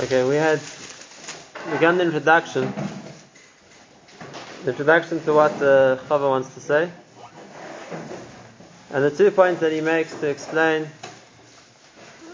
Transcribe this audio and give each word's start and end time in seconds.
Okay, 0.00 0.24
we 0.24 0.36
had 0.36 0.60
begun 1.70 1.98
the 1.98 2.04
introduction. 2.04 2.72
The 4.64 4.70
introduction 4.70 5.22
to 5.24 5.34
what 5.34 5.52
uh, 5.62 5.98
Chaver 6.08 6.28
wants 6.28 6.54
to 6.54 6.60
say. 6.60 6.90
And 8.90 9.04
the 9.04 9.10
two 9.10 9.30
points 9.30 9.60
that 9.60 9.72
he 9.72 9.80
makes 9.80 10.14
to 10.20 10.28
explain 10.28 10.88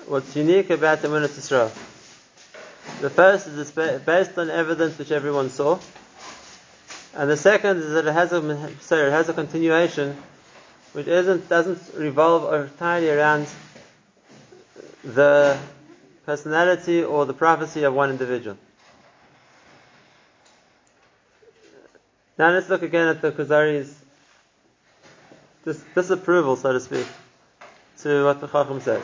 what's 0.07 0.35
unique 0.37 0.71
about 0.71 1.03
the 1.03 1.09
Emunat 1.09 1.29
Yisrael. 1.29 1.71
The 3.01 3.11
first 3.11 3.47
is 3.47 3.59
it's 3.59 3.71
based 4.05 4.39
on 4.39 4.51
evidence 4.51 4.97
which 4.99 5.11
everyone 5.11 5.51
saw. 5.51 5.79
And 7.15 7.29
the 7.29 7.37
second 7.37 7.79
is 7.79 7.93
that 7.93 8.07
it 8.07 8.13
has 8.13 8.33
a, 8.33 8.73
sorry, 8.81 9.09
it 9.09 9.13
has 9.13 9.29
a 9.29 9.35
continuation 9.35 10.17
which 10.93 11.07
isn't, 11.07 11.49
doesn't 11.49 11.81
revolve 11.97 12.53
entirely 12.55 13.11
around 13.11 13.47
the 15.05 15.59
personality 16.29 17.03
or 17.03 17.25
the 17.25 17.33
prophecy 17.33 17.85
of 17.85 17.95
one 17.95 18.11
individual. 18.11 18.59
Now 22.37 22.51
let's 22.51 22.69
look 22.69 22.83
again 22.83 23.09
at 23.09 23.23
the 23.23 23.33
Kuzari's 23.33 23.95
dis- 25.65 25.83
disapproval, 25.95 26.57
so 26.57 26.75
to 26.75 26.81
speak, 26.81 27.07
to 28.03 28.27
what 28.27 28.43
the 28.43 28.47
Chacham 28.47 28.83
says. 28.83 29.03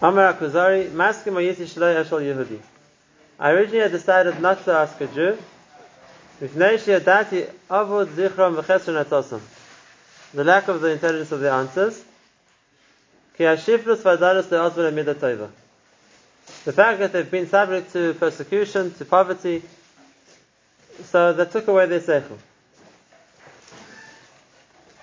Amar 0.00 0.32
Maskim 0.32 1.34
Yehudi. 1.34 2.60
I 3.38 3.50
originally 3.50 3.80
had 3.80 3.92
decided 3.92 4.40
not 4.40 4.64
to 4.64 4.72
ask 4.72 4.98
a 5.02 5.06
Jew. 5.06 5.36
The 6.40 6.48
lack 10.44 10.68
of 10.68 10.80
the 10.80 10.92
intelligence 10.92 11.30
of 11.30 11.40
the 11.40 11.52
answers. 11.52 12.02
The 16.64 16.72
fact 16.72 16.98
that 17.00 17.12
they've 17.12 17.30
been 17.30 17.48
subject 17.48 17.92
to 17.92 18.14
persecution, 18.14 18.94
to 18.94 19.04
poverty, 19.04 19.62
so 21.04 21.32
that 21.32 21.50
took 21.50 21.68
away 21.68 21.86
their 21.86 22.00
seichel. 22.00 22.38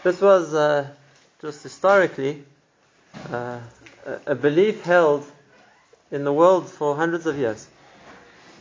This 0.03 0.21
was 0.21 0.53
uh, 0.53 0.87
just 1.41 1.63
historically 1.63 2.43
uh, 3.31 3.59
a 4.25 4.35
belief 4.35 4.83
held 4.83 5.29
in 6.11 6.23
the 6.23 6.33
world 6.33 6.69
for 6.69 6.95
hundreds 6.95 7.25
of 7.25 7.37
years. 7.37 7.67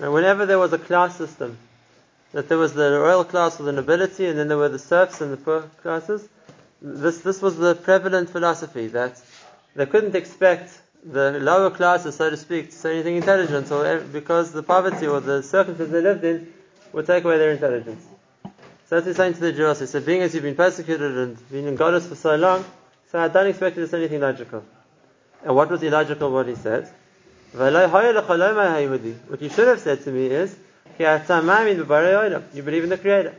And 0.00 0.12
whenever 0.12 0.46
there 0.46 0.58
was 0.58 0.72
a 0.72 0.78
class 0.78 1.16
system, 1.16 1.56
that 2.32 2.48
there 2.48 2.58
was 2.58 2.74
the 2.74 2.90
royal 2.98 3.24
class 3.24 3.60
or 3.60 3.64
the 3.64 3.72
nobility, 3.72 4.26
and 4.26 4.38
then 4.38 4.48
there 4.48 4.58
were 4.58 4.68
the 4.68 4.78
serfs 4.78 5.20
and 5.20 5.32
the 5.32 5.36
poor 5.36 5.62
classes, 5.82 6.28
this, 6.80 7.20
this 7.22 7.42
was 7.42 7.56
the 7.56 7.74
prevalent 7.74 8.30
philosophy 8.30 8.88
that 8.88 9.20
they 9.74 9.86
couldn't 9.86 10.14
expect 10.14 10.80
the 11.04 11.38
lower 11.38 11.70
classes, 11.70 12.16
so 12.16 12.28
to 12.30 12.36
speak, 12.36 12.70
to 12.70 12.76
say 12.76 12.94
anything 12.94 13.16
intelligent, 13.16 13.70
or 13.70 14.00
because 14.00 14.52
the 14.52 14.62
poverty 14.62 15.06
or 15.06 15.20
the 15.20 15.42
circumstances 15.42 15.92
they 15.92 16.00
lived 16.00 16.24
in 16.24 16.52
would 16.92 17.06
take 17.06 17.24
away 17.24 17.38
their 17.38 17.52
intelligence. 17.52 18.04
So 18.88 18.96
that's 18.96 19.06
he's 19.06 19.16
saying 19.16 19.34
to 19.34 19.40
the 19.40 19.52
Jews. 19.52 19.78
He 19.80 19.86
said, 19.86 20.04
being 20.06 20.22
as 20.22 20.34
you've 20.34 20.42
been 20.42 20.56
persecuted 20.56 21.16
and 21.16 21.50
been 21.50 21.66
in 21.66 21.76
Goddess 21.76 22.06
for 22.06 22.14
so 22.14 22.34
long, 22.36 22.64
so 23.12 23.18
I 23.20 23.28
don't 23.28 23.46
expect 23.46 23.76
you 23.76 23.82
to 23.84 23.88
say 23.88 23.98
anything 23.98 24.20
logical. 24.20 24.64
And 25.44 25.54
what 25.54 25.70
was 25.70 25.82
illogical 25.82 26.32
what 26.32 26.48
he 26.48 26.54
said? 26.56 26.90
What 27.52 29.40
you 29.40 29.48
should 29.48 29.68
have 29.68 29.80
said 29.80 30.02
to 30.04 30.10
me 30.10 30.26
is, 30.26 30.56
you 30.98 31.06
believe 32.62 32.82
in 32.82 32.88
the 32.90 32.98
Creator. 33.00 33.34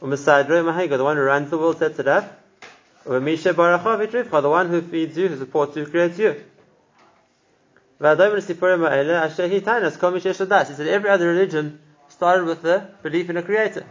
The 0.00 1.04
one 1.04 1.16
who 1.16 1.22
runs 1.22 1.50
the 1.50 1.58
world 1.58 1.78
sets 1.78 1.98
it 1.98 2.08
up. 2.08 2.41
The 3.04 4.48
one 4.48 4.68
who 4.68 4.80
feeds 4.82 5.16
you, 5.16 5.28
who 5.28 5.36
supports 5.36 5.76
you, 5.76 5.84
who 5.84 5.90
creates 5.90 6.18
you. 6.18 6.36
He 8.00 8.06
said 8.06 8.20
every 10.88 11.10
other 11.10 11.28
religion 11.28 11.80
started 12.08 12.44
with 12.46 12.62
the 12.62 12.88
belief 13.02 13.30
in 13.30 13.36
a 13.36 13.42
creator. 13.42 13.84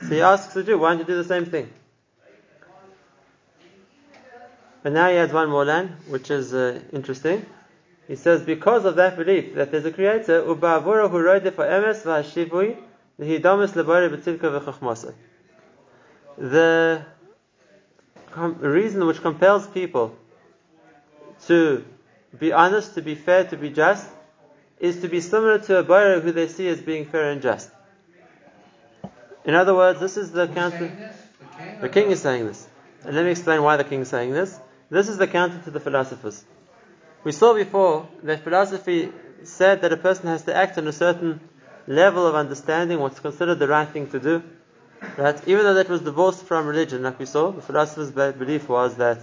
So 0.00 0.06
he 0.08 0.20
asks 0.20 0.54
the 0.54 0.62
Jew, 0.62 0.78
why 0.78 0.90
don't 0.90 1.00
you 1.00 1.04
do 1.04 1.16
the 1.16 1.24
same 1.24 1.46
thing? 1.46 1.70
And 4.84 4.94
now 4.94 5.08
he 5.08 5.16
adds 5.16 5.32
one 5.32 5.48
more 5.48 5.64
line, 5.64 5.96
which 6.08 6.30
is 6.30 6.52
uh, 6.52 6.80
interesting. 6.92 7.46
He 8.08 8.16
says, 8.16 8.42
because 8.42 8.84
of 8.84 8.96
that 8.96 9.16
belief 9.16 9.54
that 9.54 9.70
there's 9.70 9.84
a 9.84 9.92
creator, 9.92 10.42
the 16.38 17.04
reason 18.36 19.06
which 19.06 19.20
compels 19.20 19.66
people 19.66 20.16
to 21.46 21.84
be 22.38 22.52
honest, 22.52 22.94
to 22.94 23.02
be 23.02 23.14
fair, 23.14 23.44
to 23.44 23.56
be 23.56 23.70
just, 23.70 24.08
is 24.78 25.00
to 25.00 25.08
be 25.08 25.20
similar 25.20 25.58
to 25.58 25.78
a 25.78 25.84
Borei 25.84 26.20
who 26.20 26.32
they 26.32 26.48
see 26.48 26.68
as 26.68 26.80
being 26.80 27.06
fair 27.06 27.30
and 27.30 27.42
just. 27.42 27.70
In 29.44 29.54
other 29.54 29.74
words, 29.74 30.00
this 30.00 30.16
is 30.16 30.30
the 30.30 30.46
counter. 30.48 30.90
The 31.80 31.88
king 31.88 32.10
is 32.10 32.22
saying 32.22 32.46
this. 32.46 32.66
And 33.04 33.14
let 33.16 33.24
me 33.24 33.32
explain 33.32 33.62
why 33.62 33.76
the 33.76 33.84
king 33.84 34.00
is 34.00 34.08
saying 34.08 34.32
this. 34.32 34.58
This 34.90 35.08
is 35.08 35.18
the 35.18 35.26
counter 35.26 35.60
to 35.64 35.70
the 35.70 35.80
philosophers. 35.80 36.44
We 37.24 37.32
saw 37.32 37.54
before 37.54 38.08
that 38.22 38.44
philosophy 38.44 39.10
said 39.44 39.82
that 39.82 39.92
a 39.92 39.96
person 39.96 40.26
has 40.26 40.42
to 40.44 40.54
act 40.54 40.78
on 40.78 40.86
a 40.86 40.92
certain 40.92 41.40
level 41.86 42.26
of 42.26 42.34
understanding 42.34 43.00
what's 43.00 43.18
considered 43.18 43.58
the 43.58 43.68
right 43.68 43.88
thing 43.88 44.08
to 44.10 44.20
do. 44.20 44.42
Right? 45.16 45.40
Even 45.46 45.64
though 45.64 45.74
that 45.74 45.88
was 45.88 46.00
divorced 46.00 46.44
from 46.44 46.66
religion, 46.66 47.02
like 47.02 47.18
we 47.18 47.26
saw, 47.26 47.50
the 47.50 47.62
philosopher's 47.62 48.10
belief 48.10 48.68
was 48.68 48.96
that 48.96 49.18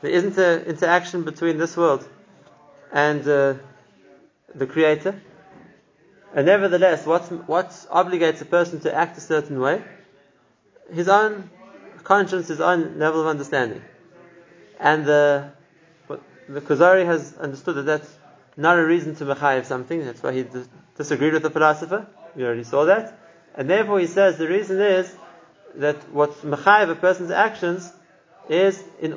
there 0.00 0.10
isn't 0.10 0.36
an 0.38 0.64
interaction 0.64 1.24
between 1.24 1.58
this 1.58 1.76
world 1.76 2.06
and 2.92 3.26
uh, 3.28 3.54
the 4.54 4.66
Creator. 4.66 5.20
And 6.34 6.46
nevertheless, 6.46 7.06
what 7.06 7.22
what 7.48 7.68
obligates 7.90 8.40
a 8.40 8.44
person 8.44 8.80
to 8.80 8.94
act 8.94 9.18
a 9.18 9.20
certain 9.20 9.60
way? 9.60 9.82
His 10.92 11.08
own 11.08 11.50
conscience, 12.04 12.48
his 12.48 12.60
own 12.60 12.98
level 12.98 13.20
of 13.20 13.26
understanding. 13.26 13.82
And 14.78 15.04
the 15.04 15.52
the 16.48 16.60
Kuzari 16.60 17.04
has 17.04 17.36
understood 17.36 17.76
that 17.76 17.86
that's 17.86 18.18
not 18.56 18.78
a 18.78 18.84
reason 18.84 19.14
to 19.16 19.24
mechayiv 19.24 19.64
something. 19.64 20.04
That's 20.04 20.22
why 20.22 20.32
he 20.32 20.46
disagreed 20.96 21.32
with 21.32 21.42
the 21.42 21.50
philosopher. 21.50 22.06
We 22.34 22.44
already 22.44 22.64
saw 22.64 22.86
that. 22.86 23.19
And 23.54 23.68
therefore 23.68 24.00
he 24.00 24.06
says 24.06 24.38
the 24.38 24.48
reason 24.48 24.80
is 24.80 25.14
that 25.76 25.96
what 26.12 26.32
mechayiv 26.42 26.90
a 26.90 26.94
person's 26.94 27.30
actions 27.30 27.92
is 28.48 28.82
in 29.00 29.16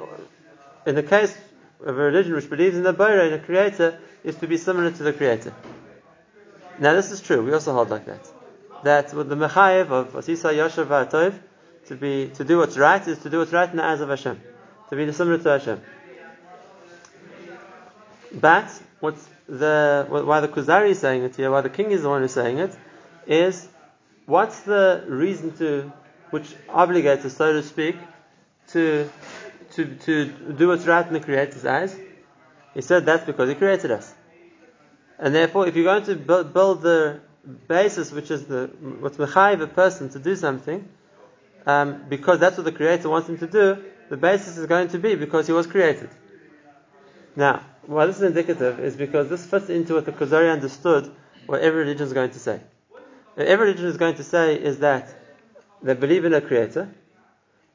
in 0.85 0.95
the 0.95 1.03
case 1.03 1.35
of 1.81 1.97
a 1.97 2.01
religion 2.01 2.33
which 2.33 2.49
believes 2.49 2.75
in 2.75 2.83
the 2.83 2.93
Borei, 2.93 3.27
in 3.27 3.33
a 3.33 3.39
creator, 3.39 3.99
is 4.23 4.35
to 4.37 4.47
be 4.47 4.57
similar 4.57 4.91
to 4.91 5.03
the 5.03 5.13
creator. 5.13 5.53
Now 6.79 6.93
this 6.93 7.11
is 7.11 7.21
true. 7.21 7.43
We 7.43 7.53
also 7.53 7.73
hold 7.73 7.89
like 7.89 8.05
that. 8.05 8.31
That 8.83 9.13
with 9.13 9.29
the 9.29 9.35
mechayiv 9.35 9.89
of 9.89 10.13
Asisa 10.13 10.53
Yoshev 10.53 10.87
V'Atov, 10.87 11.39
to 11.87 11.95
be 11.95 12.29
to 12.35 12.43
do 12.43 12.57
what's 12.57 12.77
right 12.77 13.05
is 13.07 13.19
to 13.19 13.29
do 13.29 13.39
what's 13.39 13.51
right 13.51 13.69
in 13.69 13.77
the 13.77 13.83
eyes 13.83 14.01
of 14.01 14.09
Hashem, 14.09 14.41
to 14.89 14.95
be 14.95 15.11
similar 15.11 15.37
to 15.37 15.49
Hashem. 15.49 15.81
But 18.33 18.69
what's 18.99 19.27
the 19.47 20.05
why 20.09 20.39
the 20.39 20.47
Kuzari 20.47 20.91
is 20.91 20.99
saying 20.99 21.23
it 21.23 21.35
here, 21.35 21.51
why 21.51 21.61
the 21.61 21.69
king 21.69 21.91
is 21.91 22.01
the 22.01 22.09
one 22.09 22.21
who's 22.21 22.33
saying 22.33 22.57
it, 22.59 22.75
is 23.27 23.67
what's 24.25 24.61
the 24.61 25.03
reason 25.07 25.55
to 25.57 25.91
which 26.31 26.55
obligates 26.67 27.25
us, 27.25 27.37
so 27.37 27.53
to 27.53 27.63
speak, 27.63 27.95
to 28.69 29.09
to 29.75 29.95
to 29.95 30.25
do 30.53 30.67
what's 30.67 30.85
right 30.85 31.05
in 31.05 31.13
the 31.13 31.19
Creator's 31.19 31.65
eyes? 31.65 31.95
He 32.73 32.81
said 32.81 33.05
that's 33.05 33.25
because 33.25 33.49
He 33.49 33.55
created 33.55 33.91
us. 33.91 34.13
And 35.19 35.33
therefore, 35.33 35.67
if 35.67 35.75
you're 35.75 35.85
going 35.85 36.03
to 36.05 36.15
build, 36.15 36.81
the 36.81 37.21
basis, 37.67 38.11
which 38.11 38.31
is 38.31 38.45
the 38.45 38.67
what's 38.99 39.17
mechayiv 39.17 39.61
a 39.61 39.67
person 39.67 40.09
to 40.09 40.19
do 40.19 40.35
something, 40.35 40.87
um, 41.65 42.05
because 42.09 42.39
that's 42.39 42.57
what 42.57 42.65
the 42.65 42.71
Creator 42.71 43.09
wants 43.09 43.29
him 43.29 43.37
to 43.37 43.47
do, 43.47 43.83
the 44.09 44.17
basis 44.17 44.57
is 44.57 44.65
going 44.65 44.89
to 44.89 44.99
be 44.99 45.15
because 45.15 45.47
he 45.47 45.53
was 45.53 45.67
created. 45.67 46.09
Now, 47.35 47.63
why 47.85 48.05
this 48.05 48.17
is 48.17 48.23
indicative 48.23 48.79
is 48.79 48.95
because 48.95 49.29
this 49.29 49.45
fits 49.45 49.69
into 49.69 49.95
what 49.95 50.05
the 50.05 50.11
Kuzari 50.11 50.51
understood 50.51 51.11
what 51.45 51.61
every 51.61 51.81
religion 51.81 52.07
is 52.07 52.13
going 52.13 52.31
to 52.31 52.39
say. 52.39 52.61
Every 53.37 53.67
religion 53.67 53.87
is 53.87 53.97
going 53.97 54.15
to 54.15 54.23
say 54.23 54.55
is 54.55 54.79
that 54.79 55.13
they 55.81 55.93
believe 55.93 56.25
in 56.25 56.33
a 56.33 56.41
creator, 56.41 56.89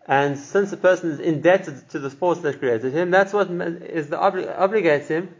and 0.06 0.38
since 0.38 0.72
a 0.72 0.76
person 0.76 1.10
is 1.10 1.20
indebted 1.20 1.90
to 1.90 1.98
the 1.98 2.10
force 2.10 2.38
that 2.38 2.58
created 2.58 2.92
him, 2.92 3.10
that's 3.10 3.32
what 3.32 3.50
is 3.50 4.08
the 4.08 4.16
obli- 4.16 4.56
obligates 4.56 5.08
him 5.08 5.34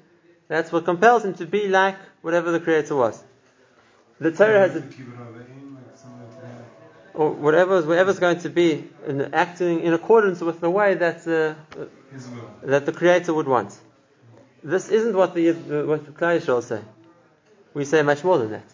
that's 0.49 0.73
what 0.73 0.87
compels 0.87 1.25
him 1.25 1.35
to 1.35 1.47
be 1.47 1.69
like 1.69 1.97
whatever 2.23 2.51
the 2.51 2.61
Creator 2.61 2.97
was. 2.97 3.23
The 4.19 4.33
Torah 4.33 4.61
has 4.61 4.77
a, 4.77 4.83
or 7.15 7.31
whatever 7.31 7.83
whatever's 7.83 8.19
going 8.19 8.41
to 8.41 8.49
be 8.49 8.89
in 9.07 9.35
acting 9.35 9.81
in 9.81 9.93
accordance 9.93 10.41
with 10.41 10.61
the 10.61 10.71
way 10.71 10.95
that 10.95 11.27
uh, 11.29 11.55
that 12.63 12.87
the 12.87 12.93
Creator 12.93 13.35
would 13.35 13.47
want. 13.47 13.79
This 14.65 14.89
isn't 14.89 15.15
what 15.15 15.35
the 15.35 15.53
what 15.53 16.07
the 16.07 16.13
Klal 16.13 16.63
say. 16.63 16.81
We 17.75 17.85
say 17.85 18.03
much 18.03 18.25
more 18.25 18.39
than 18.39 18.51
that. 18.51 18.65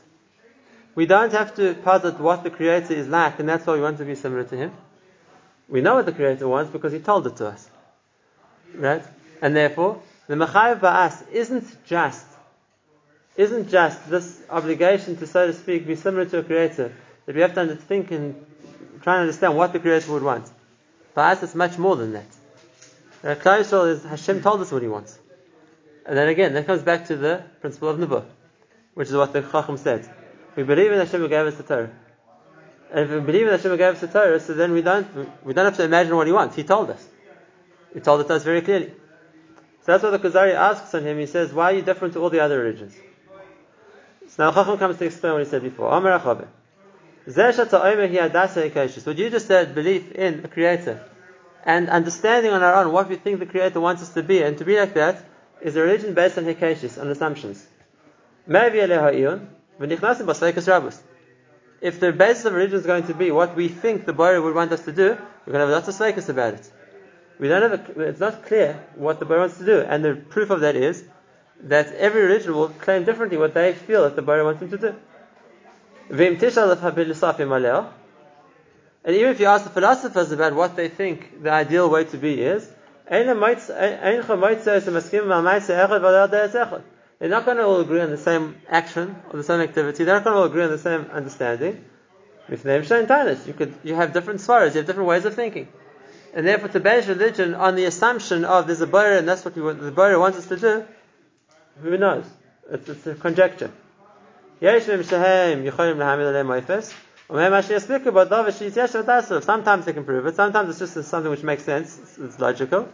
We 0.94 1.06
don't 1.06 1.32
have 1.32 1.56
to 1.56 1.74
posit 1.74 2.20
what 2.20 2.44
the 2.44 2.50
Creator 2.50 2.94
is 2.94 3.08
like, 3.08 3.40
and 3.40 3.48
that's 3.48 3.66
why 3.66 3.74
we 3.74 3.80
want 3.80 3.98
to 3.98 4.04
be 4.04 4.14
similar 4.14 4.44
to 4.44 4.56
Him. 4.56 4.72
We 5.68 5.80
know 5.80 5.94
what 5.94 6.06
the 6.06 6.12
Creator 6.12 6.46
wants 6.46 6.70
because 6.70 6.92
He 6.92 7.00
told 7.00 7.26
it 7.26 7.36
to 7.36 7.48
us, 7.48 7.68
right? 8.74 9.02
And 9.42 9.56
therefore, 9.56 10.00
the 10.28 10.34
Mechayev 10.34 10.80
Ba'as 10.80 11.30
isn't 11.32 11.84
just 11.84 12.24
isn't 13.36 13.68
just 13.68 14.08
this 14.08 14.40
obligation 14.48 15.16
to, 15.16 15.26
so 15.26 15.48
to 15.48 15.52
speak, 15.52 15.86
be 15.86 15.96
similar 15.96 16.24
to 16.24 16.38
a 16.38 16.42
creator, 16.44 16.92
that 17.26 17.34
we 17.34 17.40
have 17.40 17.54
to 17.54 17.74
think 17.74 18.12
and 18.12 18.46
try 19.02 19.14
and 19.14 19.22
understand 19.22 19.56
what 19.56 19.72
the 19.72 19.80
creator 19.80 20.12
would 20.12 20.22
want. 20.22 20.48
Us, 21.16 21.42
it's 21.42 21.54
much 21.54 21.76
more 21.78 21.96
than 21.96 22.12
that. 22.12 22.26
Uh, 23.22 23.34
Klal 23.34 23.88
is 23.88 24.04
Hashem 24.04 24.42
told 24.42 24.60
us 24.60 24.70
what 24.70 24.82
He 24.82 24.88
wants, 24.88 25.18
and 26.06 26.16
then 26.16 26.28
again, 26.28 26.54
that 26.54 26.66
comes 26.66 26.82
back 26.82 27.06
to 27.06 27.16
the 27.16 27.42
principle 27.60 27.88
of 27.88 27.98
Nevuah, 27.98 28.24
which 28.94 29.08
is 29.08 29.14
what 29.14 29.32
the 29.32 29.42
Chacham 29.42 29.78
said. 29.78 30.08
We 30.56 30.62
believe 30.62 30.92
in 30.92 30.98
Hashem 30.98 31.20
who 31.20 31.28
gave 31.28 31.46
us 31.46 31.56
the 31.56 31.62
Torah, 31.64 31.90
and 32.92 33.00
if 33.04 33.10
we 33.10 33.20
believe 33.20 33.46
in 33.46 33.52
Hashem 33.52 33.70
who 33.70 33.76
gave 33.76 33.94
us 33.94 34.00
the 34.00 34.08
Torah, 34.08 34.38
so 34.40 34.54
then 34.54 34.72
we 34.72 34.82
don't 34.82 35.06
we 35.44 35.52
don't 35.52 35.64
have 35.64 35.76
to 35.76 35.84
imagine 35.84 36.14
what 36.16 36.26
He 36.26 36.32
wants. 36.32 36.56
He 36.56 36.62
told 36.62 36.90
us. 36.90 37.04
He 37.92 38.00
told 38.00 38.20
it 38.20 38.28
to 38.28 38.34
us 38.34 38.44
very 38.44 38.60
clearly. 38.62 38.92
So 39.84 39.92
that's 39.92 40.02
what 40.02 40.10
the 40.10 40.18
Kuzari 40.18 40.54
asks 40.54 40.94
on 40.94 41.04
him. 41.04 41.18
He 41.18 41.26
says, 41.26 41.52
"Why 41.52 41.72
are 41.72 41.74
you 41.74 41.82
different 41.82 42.14
to 42.14 42.20
all 42.20 42.30
the 42.30 42.40
other 42.40 42.58
religions?" 42.58 42.94
So 44.28 44.44
now 44.44 44.52
Chacham 44.52 44.78
comes 44.78 44.98
to 44.98 45.04
explain 45.04 45.34
what 45.34 45.42
he 45.42 45.48
said 45.48 45.62
before. 45.62 45.90
What 45.90 46.02
you 49.18 49.30
just 49.30 49.46
said, 49.46 49.74
belief 49.74 50.12
in 50.12 50.44
a 50.44 50.48
creator, 50.48 51.00
and 51.64 51.88
understanding 51.88 52.52
on 52.52 52.62
our 52.62 52.74
own 52.74 52.92
what 52.92 53.08
we 53.08 53.16
think 53.16 53.40
the 53.40 53.46
creator 53.46 53.80
wants 53.80 54.02
us 54.02 54.10
to 54.14 54.22
be, 54.22 54.42
and 54.42 54.58
to 54.58 54.64
be 54.64 54.78
like 54.78 54.94
that, 54.94 55.24
is 55.60 55.76
a 55.76 55.80
religion 55.82 56.14
based 56.14 56.38
on 56.38 56.44
hekashis, 56.44 57.00
on 57.00 57.08
assumptions. 57.08 57.66
If 61.80 62.00
the 62.00 62.12
basis 62.12 62.44
of 62.44 62.52
religion 62.54 62.78
is 62.78 62.86
going 62.86 63.06
to 63.08 63.14
be 63.14 63.30
what 63.30 63.56
we 63.56 63.68
think 63.68 64.06
the 64.06 64.12
Bari 64.12 64.40
would 64.40 64.54
want 64.54 64.72
us 64.72 64.84
to 64.84 64.92
do, 64.92 65.16
we're 65.46 65.52
going 65.52 65.66
to 65.66 65.66
have 65.66 65.70
lots 65.70 65.88
of 65.88 65.94
sveikas 65.94 66.28
about 66.28 66.54
it. 66.54 66.70
We 67.38 67.48
don't 67.48 67.62
have 67.62 67.96
a, 67.96 68.00
it's 68.02 68.20
not 68.20 68.46
clear 68.46 68.80
what 68.94 69.18
the 69.18 69.24
Bari 69.24 69.40
wants 69.40 69.58
to 69.58 69.66
do, 69.66 69.80
and 69.80 70.04
the 70.04 70.14
proof 70.14 70.50
of 70.50 70.60
that 70.60 70.76
is 70.76 71.04
that 71.64 71.92
every 71.94 72.22
religion 72.22 72.54
will 72.54 72.68
claim 72.68 73.04
differently 73.04 73.36
what 73.38 73.54
they 73.54 73.72
feel 73.72 74.02
that 74.02 74.14
the 74.16 74.22
Bari 74.22 74.44
wants 74.44 74.60
them 74.60 74.70
to 74.70 74.78
do. 74.78 74.94
And 79.04 79.16
even 79.16 79.30
if 79.32 79.40
you 79.40 79.46
ask 79.46 79.64
the 79.64 79.70
philosophers 79.70 80.32
about 80.32 80.54
what 80.54 80.76
they 80.76 80.88
think 80.88 81.42
the 81.42 81.50
ideal 81.50 81.90
way 81.90 82.04
to 82.04 82.16
be 82.16 82.40
is, 82.40 82.70
they're 87.18 87.28
not 87.28 87.44
going 87.44 87.56
to 87.58 87.64
all 87.64 87.80
agree 87.80 88.00
on 88.00 88.10
the 88.10 88.18
same 88.18 88.56
action 88.68 89.16
or 89.30 89.36
the 89.36 89.44
same 89.44 89.60
activity. 89.60 90.04
They're 90.04 90.14
not 90.16 90.24
going 90.24 90.34
to 90.34 90.40
all 90.40 90.46
agree 90.46 90.64
on 90.64 90.70
the 90.70 90.78
same 90.78 91.06
understanding. 91.12 91.84
You 92.48 93.54
could 93.54 93.74
you 93.82 93.94
have 93.94 94.12
different 94.12 94.40
svaras, 94.40 94.72
you 94.72 94.78
have 94.78 94.86
different 94.86 95.08
ways 95.08 95.24
of 95.24 95.34
thinking. 95.34 95.68
And 96.34 96.46
therefore 96.46 96.68
to 96.68 96.80
base 96.80 97.06
religion 97.06 97.54
on 97.54 97.76
the 97.76 97.84
assumption 97.84 98.44
of 98.44 98.66
there's 98.66 98.80
a 98.80 98.86
Bora 98.86 99.18
and 99.18 99.28
that's 99.28 99.44
what 99.44 99.54
we 99.56 99.62
want, 99.62 99.80
the 99.80 99.92
Bora 99.92 100.18
wants 100.18 100.38
us 100.38 100.46
to 100.46 100.56
do, 100.56 100.84
who 101.80 101.96
knows? 101.96 102.24
It's, 102.70 102.88
it's 102.88 103.06
a 103.06 103.14
conjecture. 103.14 103.70
Sometimes 109.40 109.84
they 109.84 109.92
can 109.92 110.04
prove 110.04 110.26
it, 110.26 110.36
sometimes 110.36 110.68
it's 110.70 110.94
just 110.94 111.08
something 111.08 111.30
which 111.30 111.42
makes 111.42 111.62
sense, 111.62 111.98
it's, 111.98 112.18
it's 112.18 112.38
logical. 112.40 112.88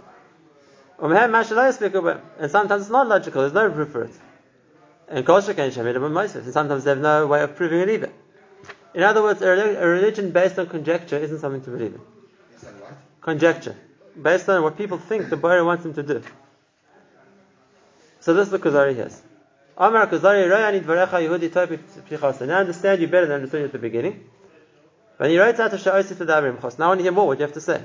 And 1.03 2.51
sometimes 2.51 2.83
it's 2.83 2.91
not 2.91 3.09
logical, 3.09 3.43
there's 3.43 3.55
no 3.55 3.71
proof 3.71 3.91
for 3.91 4.05
it. 4.05 4.13
And 5.09 5.29
and 5.29 6.53
sometimes 6.53 6.85
they 6.85 6.91
have 6.91 7.01
no 7.01 7.27
way 7.27 7.43
of 7.43 7.57
proving 7.57 7.81
it 7.81 7.89
either. 7.89 8.13
In 8.95 9.03
other 9.03 9.23
words, 9.23 9.41
a 9.41 9.49
religion 9.49 10.31
based 10.31 10.59
on 10.59 10.67
conjecture 10.67 11.17
isn't 11.17 11.41
something 11.41 11.63
to 11.63 11.71
believe 11.71 11.95
in. 11.95 12.01
Conjecture. 13.21 13.77
Based 14.21 14.49
on 14.49 14.63
what 14.63 14.77
people 14.77 14.99
think 14.99 15.31
the 15.31 15.37
Bari 15.37 15.63
wants 15.63 15.85
them 15.85 15.95
to 15.95 16.03
do. 16.03 16.23
So 18.21 18.35
this 18.35 18.47
is 18.47 18.51
the 18.51 18.59
Kuzari 18.59 18.97
has. 18.97 19.23
Amar 19.77 20.07
Kuzari, 20.07 20.47
Yehudi 20.47 22.51
I 22.51 22.55
understand 22.55 23.01
you 23.01 23.09
better 23.09 23.27
than 23.27 23.33
I 23.33 23.35
understood 23.37 23.61
you 23.61 23.67
at 23.67 23.73
the 23.73 23.79
beginning. 23.79 24.29
When 25.17 25.31
you 25.31 25.41
write 25.41 25.59
out 25.61 25.71
to 25.71 25.79
Sha'osi 25.79 26.19
to 26.19 26.27
Dabrim 26.27 26.61
Chos. 26.61 26.79
Now 26.79 26.87
I 26.87 26.89
want 26.89 27.01
to 27.01 27.05
hear 27.05 27.13
more 27.13 27.27
what 27.27 27.39
you 27.39 27.45
have 27.45 27.55
to 27.55 27.61
say. 27.61 27.83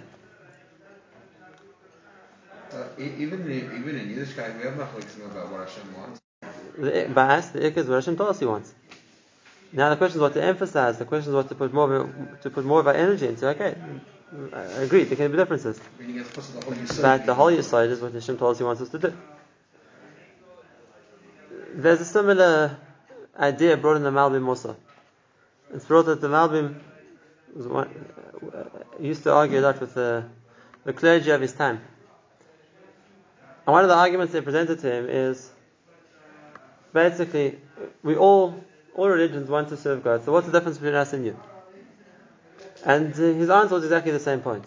Even 2.97 3.41
in, 3.41 3.79
even 3.79 3.95
in 3.97 4.09
Yiddishkeit, 4.09 4.57
we 4.57 4.63
have 4.63 4.75
machlokes 4.75 5.15
about 5.25 5.51
what 5.51 5.67
Hashem 5.67 5.95
wants. 5.95 6.21
The 6.77 7.07
Ba'as, 7.13 7.51
the 7.51 7.65
Ik 7.65 7.77
is 7.77 7.87
what 7.87 7.95
Hashem 7.95 8.17
told 8.17 8.29
us 8.29 8.39
He 8.39 8.45
wants. 8.45 8.73
Now 9.73 9.89
the 9.89 9.97
question 9.97 10.17
is 10.17 10.21
what 10.21 10.33
to 10.33 10.43
emphasize. 10.43 10.97
The 10.97 11.05
question 11.05 11.31
is 11.31 11.35
what 11.35 11.49
to 11.49 11.55
put 11.55 11.73
more 11.73 11.93
of, 11.93 12.41
to 12.41 12.49
put 12.49 12.63
more 12.63 12.79
of 12.79 12.87
our 12.87 12.93
energy 12.93 13.27
into. 13.27 13.47
Okay, 13.49 13.75
I 14.53 14.61
agree. 14.83 15.03
There 15.03 15.17
can 15.17 15.31
be 15.31 15.37
differences. 15.37 15.79
But 17.01 17.25
the 17.25 17.33
whole 17.35 17.61
side 17.61 17.89
is 17.89 17.99
what 17.99 18.13
Hashem 18.13 18.37
told 18.37 18.51
us 18.51 18.57
He 18.59 18.63
wants 18.63 18.81
us 18.81 18.89
to 18.89 18.99
do. 18.99 19.13
There's 21.73 21.99
a 21.99 22.05
similar 22.05 22.77
idea 23.37 23.75
brought 23.75 23.97
in 23.97 24.03
the 24.03 24.11
Malbim 24.11 24.47
also. 24.47 24.77
It's 25.73 25.85
brought 25.85 26.05
that 26.05 26.21
the 26.21 26.29
Malbim 26.29 26.75
was 27.53 27.67
one, 27.67 27.89
uh, 28.53 28.63
used 28.99 29.23
to 29.23 29.33
argue 29.33 29.59
that 29.59 29.81
with 29.81 29.93
the, 29.93 30.23
the 30.85 30.93
clergy 30.93 31.31
of 31.31 31.41
his 31.41 31.51
time. 31.51 31.81
And 33.65 33.73
one 33.73 33.83
of 33.83 33.89
the 33.89 33.95
arguments 33.95 34.33
they 34.33 34.41
presented 34.41 34.79
to 34.79 34.91
him 34.91 35.09
is 35.09 35.49
basically, 36.93 37.59
we 38.03 38.15
all, 38.15 38.63
all 38.95 39.09
religions 39.09 39.49
want 39.49 39.69
to 39.69 39.77
serve 39.77 40.03
God. 40.03 40.23
So 40.23 40.31
what's 40.31 40.45
the 40.47 40.51
difference 40.51 40.77
between 40.77 40.95
us 40.95 41.13
and 41.13 41.25
you? 41.25 41.39
And 42.83 43.13
uh, 43.13 43.17
his 43.17 43.49
answer 43.49 43.75
was 43.75 43.83
exactly 43.83 44.11
the 44.11 44.19
same 44.19 44.41
point. 44.41 44.65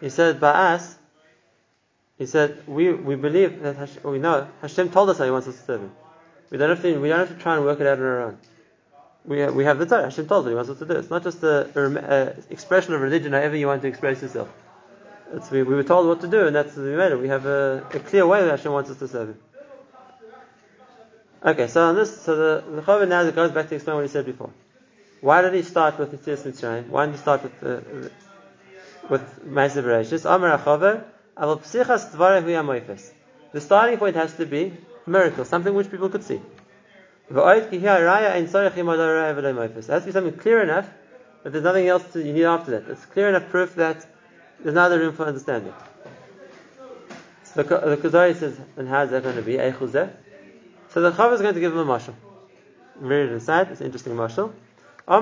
He 0.00 0.08
said, 0.08 0.40
by 0.40 0.50
us, 0.74 0.96
he 2.18 2.24
said, 2.26 2.66
we, 2.66 2.92
we 2.92 3.14
believe 3.14 3.60
that 3.60 3.76
Hashem, 3.76 4.02
we 4.04 4.18
know 4.18 4.48
Hashem 4.62 4.90
told 4.90 5.10
us 5.10 5.18
how 5.18 5.24
He 5.24 5.30
wants 5.30 5.48
us 5.48 5.56
to 5.58 5.62
serve 5.62 5.80
Him. 5.82 5.92
We 6.50 6.56
don't 6.56 6.70
have 6.70 6.80
to. 6.82 6.98
We 6.98 7.08
don't 7.08 7.18
have 7.18 7.36
to 7.36 7.42
try 7.42 7.56
and 7.56 7.64
work 7.64 7.80
it 7.80 7.86
out 7.86 7.98
on 7.98 8.04
our 8.04 8.22
own. 8.22 8.38
We, 9.24 9.44
we 9.50 9.64
have 9.64 9.78
the 9.78 9.86
Torah. 9.86 10.04
Hashem 10.04 10.26
told 10.26 10.46
us 10.46 10.50
He 10.50 10.54
wants 10.54 10.70
us 10.70 10.78
to 10.78 10.86
do. 10.86 10.94
It's 10.94 11.10
not 11.10 11.24
just 11.24 11.42
a, 11.42 12.36
expression 12.48 12.94
of 12.94 13.00
religion, 13.00 13.32
however 13.32 13.56
you 13.56 13.66
want 13.66 13.82
to 13.82 13.88
express 13.88 14.22
yourself. 14.22 14.48
We, 15.50 15.62
we 15.64 15.74
were 15.74 15.82
told 15.82 16.06
what 16.06 16.20
to 16.20 16.28
do, 16.28 16.46
and 16.46 16.54
that's 16.54 16.74
the 16.74 17.12
it. 17.12 17.20
We 17.20 17.28
have 17.28 17.46
a, 17.46 17.84
a, 17.92 17.98
clear 17.98 18.26
way 18.26 18.42
that 18.42 18.50
Hashem 18.50 18.72
wants 18.72 18.90
us 18.90 18.98
to 18.98 19.08
serve 19.08 19.30
Him. 19.30 19.38
Okay, 21.44 21.66
so 21.66 21.82
on 21.82 21.96
this, 21.96 22.22
so 22.22 22.36
the 22.36 22.64
the 22.76 22.82
Chaver 22.82 23.08
now 23.08 23.28
goes 23.30 23.50
back 23.50 23.68
to 23.68 23.74
explain 23.74 23.96
what 23.96 24.04
he 24.04 24.08
said 24.08 24.24
before. 24.24 24.50
Why 25.20 25.42
did 25.42 25.54
he 25.54 25.62
start 25.62 25.98
with 25.98 26.10
the 26.12 26.16
Tzis 26.18 26.42
Mitzrayim? 26.46 26.88
Why 26.88 27.06
did 27.06 27.16
he 27.16 27.18
start 27.18 27.42
with 27.42 27.60
the, 27.60 28.10
with 29.10 29.44
Ma'aseh 29.44 29.82
Bereshis? 29.82 30.24
Amar 30.32 30.56
Achover, 30.58 31.04
Aval 31.36 31.60
Psichas 31.60 32.10
Dvarei 32.12 32.42
Hu 32.42 32.96
The 33.52 33.60
starting 33.60 33.98
point 33.98 34.16
has 34.16 34.34
to 34.36 34.46
be 34.46 34.72
miracle, 35.06 35.44
something 35.44 35.74
which 35.74 35.90
people 35.90 36.08
could 36.08 36.24
see. 36.24 36.40
It 37.28 37.34
has 37.34 37.64
to 37.64 37.70
be 40.06 40.12
something 40.12 40.36
clear 40.36 40.62
enough 40.62 40.88
that 41.42 41.50
there's 41.52 41.64
nothing 41.64 41.88
else 41.88 42.04
to, 42.12 42.22
you 42.22 42.32
need 42.32 42.44
after 42.44 42.70
that. 42.72 42.88
It's 42.90 43.04
clear 43.06 43.28
enough 43.28 43.48
proof 43.48 43.74
that 43.76 44.06
there's 44.60 44.74
no 44.74 44.82
other 44.82 44.98
room 44.98 45.14
for 45.14 45.26
understanding. 45.26 45.72
So 47.44 47.62
the, 47.62 47.96
Kuzari 47.96 48.34
says, 48.36 48.58
and 48.76 48.88
how 48.88 49.02
is 49.02 49.10
that 49.10 49.22
going 49.22 49.36
to 49.36 49.42
be? 49.42 49.56
So 49.56 51.00
the 51.00 51.12
Chaver 51.12 51.34
is 51.34 51.40
going 51.40 51.54
to 51.54 51.60
give 51.60 51.72
him 51.72 51.78
a 51.78 51.84
mashal. 51.84 52.14
Read 52.96 53.30
it 53.30 53.32
inside, 53.32 53.70
it's 53.70 53.80
an 53.80 53.86
interesting 53.86 54.14
mashal. 54.14 54.52
I 55.08 55.18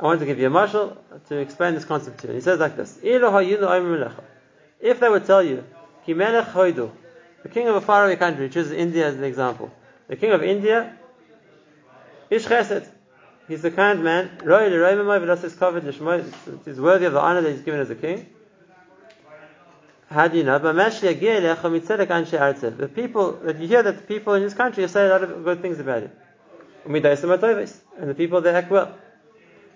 want 0.00 0.20
to 0.20 0.26
give 0.26 0.38
you 0.38 0.46
a 0.46 0.50
mashal 0.50 0.96
to 1.28 1.36
explain 1.36 1.74
this 1.74 1.84
concept 1.84 2.20
to 2.20 2.28
you. 2.28 2.34
He 2.34 2.40
says 2.40 2.58
like 2.58 2.76
this: 2.76 2.98
If 3.02 3.20
they 5.00 5.08
would 5.08 5.26
tell 5.26 5.42
you, 5.42 5.64
the 6.06 6.94
king 7.52 7.68
of 7.68 7.76
a 7.76 7.80
faraway 7.80 8.16
country, 8.16 8.48
chooses 8.48 8.72
India 8.72 9.06
as 9.06 9.14
an 9.14 9.24
example. 9.24 9.70
The 10.08 10.16
king 10.16 10.32
of 10.32 10.42
India, 10.42 10.96
Ish 12.30 12.46
Chesed. 12.46 12.88
He's 13.48 13.64
a 13.64 13.70
kind 13.70 14.04
man. 14.04 14.30
He's 16.64 16.80
worthy 16.80 17.06
of 17.06 17.12
the 17.14 17.20
honor 17.20 17.40
that 17.40 17.50
he's 17.50 17.62
given 17.62 17.80
as 17.80 17.88
a 17.90 17.94
king. 17.94 18.26
How 20.10 20.28
do 20.28 20.36
you 20.36 20.44
know? 20.44 20.58
The 20.58 20.72
people 22.94 23.32
that 23.32 23.58
you 23.58 23.66
hear 23.66 23.82
that 23.82 23.96
the 23.96 24.02
people 24.02 24.34
in 24.34 24.42
his 24.42 24.54
country 24.54 24.86
say 24.88 25.06
a 25.06 25.08
lot 25.08 25.22
of 25.22 25.44
good 25.44 25.62
things 25.62 25.80
about 25.80 26.02
him. 26.02 26.10
And 26.86 26.94
the 28.10 28.14
people 28.14 28.40
they 28.42 28.54
act 28.54 28.70
well. 28.70 28.94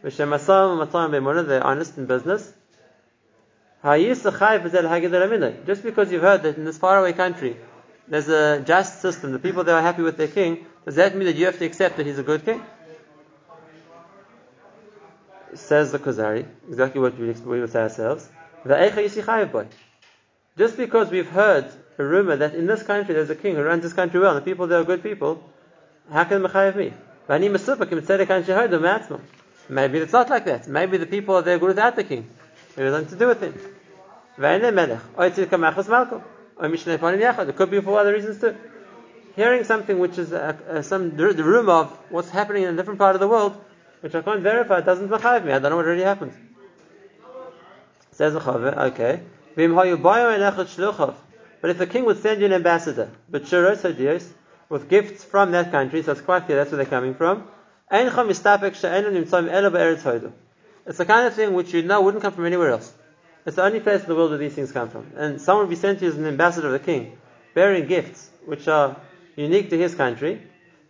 They're 0.03 1.65
honest 1.65 1.99
in 1.99 2.07
business. 2.07 2.53
Just 5.67 5.83
because 5.83 6.13
you've 6.13 6.23
heard 6.23 6.43
that 6.43 6.57
in 6.57 6.65
this 6.65 6.79
faraway 6.79 7.13
country 7.13 7.57
there's 8.09 8.29
a 8.29 8.61
just 8.61 9.01
system, 9.01 9.33
the 9.33 9.39
people 9.39 9.65
that 9.65 9.75
are 9.75 9.83
happy 9.83 10.03
with 10.03 10.17
their 10.17 10.29
king, 10.29 10.67
does 10.85 10.97
that 10.97 11.15
mean 11.17 11.27
that 11.27 11.37
you 11.37 11.47
have 11.47 11.59
to 11.59 11.65
accept 11.65 11.97
that 11.97 12.07
he's 12.07 12.19
a 12.19 12.23
good 12.23 12.45
king? 12.45 12.63
Says 15.55 15.93
the 15.93 15.99
Kuzari, 15.99 16.47
exactly 16.69 17.01
what 17.01 17.19
we, 17.19 17.33
would 17.61 17.71
say 17.71 17.83
ourselves. 17.83 18.29
Just 20.57 20.77
because 20.77 21.11
we've 21.11 21.29
heard 21.29 21.67
a 21.99 22.05
rumor 22.05 22.37
that 22.37 22.55
in 22.55 22.67
this 22.67 22.83
country 22.83 23.15
there's 23.15 23.31
a 23.31 23.35
king 23.35 23.57
who 23.57 23.63
runs 23.63 23.83
this 23.83 23.93
country 23.93 24.21
well, 24.21 24.37
and 24.37 24.45
the 24.45 24.51
people 24.51 24.67
there 24.67 24.81
are 24.81 24.85
good 24.85 25.03
people, 25.03 25.43
how 26.11 26.25
can 26.25 26.43
Mechayev 26.43 26.77
me? 26.77 26.93
Maybe 27.29 27.47
it's 29.99 30.13
not 30.13 30.31
like 30.31 30.45
that. 30.47 30.69
Maybe 30.69 30.97
the 30.97 31.07
people 31.07 31.37
are 31.37 31.43
there 31.43 31.59
good 31.59 31.69
without 31.69 31.97
the 31.97 32.05
king. 32.05 32.31
It 32.77 32.83
has 32.83 32.93
nothing 32.93 33.09
to 33.09 33.17
do 33.17 33.27
with 33.29 33.43
him. 33.43 33.55
It 37.49 37.57
could 37.57 37.71
be 37.71 37.81
for 37.81 37.99
other 37.99 38.13
reasons 38.13 38.41
too. 38.41 38.55
hearing 39.37 39.65
something 39.65 39.99
which 39.99 40.19
is 40.19 40.29
some 40.87 41.17
the 41.17 41.45
rumor 41.45 41.73
of 41.73 41.91
what's 42.11 42.31
happening 42.31 42.65
in 42.65 42.75
a 42.75 42.77
different 42.77 42.99
part 42.99 43.15
of 43.15 43.21
the 43.21 43.29
world, 43.29 43.57
which 44.03 44.15
I 44.15 44.21
can't 44.21 44.41
verify, 44.41 44.79
it 44.79 44.85
doesn't 44.85 45.09
machayiv 45.09 45.45
me. 45.45 45.53
I 45.53 45.61
don't 45.61 45.71
know 45.71 45.77
what 45.77 45.87
really 45.87 46.03
happened. 46.03 46.33
Says 48.11 48.35
the 48.35 48.41
okay. 48.87 49.21
But 49.55 51.71
if 51.71 51.79
the 51.79 51.87
king 51.87 52.05
would 52.05 52.21
send 52.21 52.41
you 52.41 52.47
an 52.47 52.53
ambassador, 52.53 53.11
but 53.31 53.43
with 54.69 54.89
gifts 54.89 55.25
from 55.25 55.53
that 55.53 55.71
country, 55.71 56.03
so 56.03 56.13
it's 56.13 56.21
quite 56.21 56.47
clear 56.47 56.59
that's 56.59 56.73
where 56.73 56.79
they're 56.79 56.87
coming 56.87 57.15
from. 57.15 57.45
It's 57.91 58.41
the 60.99 61.05
kind 61.05 61.27
of 61.27 61.35
thing 61.35 61.55
which 61.55 61.73
you 61.73 61.83
know 61.83 62.01
wouldn't 62.01 62.23
come 62.23 62.33
from 62.33 62.47
anywhere 62.47 62.71
else. 62.71 62.93
It's 63.47 63.57
the 63.57 63.65
only 63.65 63.81
place 63.81 64.03
in 64.03 64.09
the 64.09 64.15
world 64.15 64.31
where 64.31 64.39
these 64.39 64.55
things 64.55 64.73
come 64.73 64.89
from. 64.89 65.13
And 65.17 65.41
someone 65.41 65.67
will 65.67 65.71
be 65.71 65.77
sent 65.77 66.01
to 66.01 66.07
you 66.07 66.11
as 66.11 66.19
an 66.19 66.27
ambassador 66.27 66.67
of 66.67 66.73
the 66.73 66.81
king, 66.81 67.17
bearing 67.55 67.87
gifts 67.87 68.31
which 68.47 68.67
are 68.67 68.97
unique 69.37 69.71
to 69.71 69.79
his 69.79 69.95
country. 69.95 70.43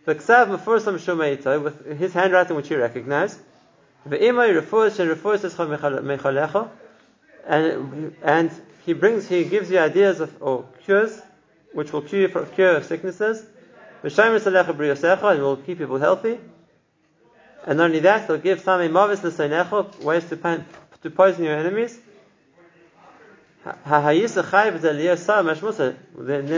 With 0.05 1.97
his 1.97 2.13
handwriting 2.13 2.55
which 2.57 2.69
you 2.69 2.77
recognize. 2.77 3.39
And, 4.05 4.23
and 7.55 8.15
and 8.23 8.51
he 8.85 8.93
brings, 8.93 9.27
he 9.27 9.45
gives 9.45 9.71
you 9.71 9.79
ideas 9.79 10.19
of, 10.19 10.41
or 10.41 10.65
cures, 10.83 11.21
which 11.73 11.93
will 11.93 12.01
cure, 12.01 12.27
cure 12.27 12.83
sicknesses. 12.83 13.45
And 14.03 14.11
will 15.41 15.57
keep 15.57 15.77
people 15.77 15.97
healthy. 15.99 16.39
And 17.65 17.77
not 17.77 17.85
only 17.85 17.99
that, 17.99 18.27
he'll 18.27 18.37
give 18.37 18.59
some 18.59 18.91
mavis 18.91 19.23
ways 20.01 20.25
to, 20.25 20.65
to 21.01 21.09
poison 21.09 21.45
your 21.45 21.55
enemies. 21.55 21.97
Then 23.63 23.95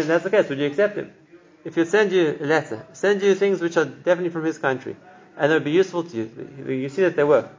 that's 0.07 0.23
the 0.23 0.29
case. 0.31 0.49
Would 0.49 0.57
you 0.57 0.65
accept 0.65 0.97
him? 0.97 1.13
If 1.65 1.75
he 1.75 1.83
send 1.83 2.11
you 2.11 2.37
a 2.39 2.45
letter, 2.45 2.85
send 2.93 3.23
you 3.23 3.33
things 3.33 3.59
which 3.59 3.75
are 3.75 3.85
definitely 3.85 4.29
from 4.29 4.45
his 4.45 4.59
country, 4.59 4.95
and 5.35 5.51
they'll 5.51 5.59
be 5.59 5.71
useful 5.71 6.03
to 6.03 6.15
you, 6.15 6.29
you 6.71 6.89
see 6.89 7.01
that 7.01 7.15
they 7.15 7.23
work. 7.23 7.49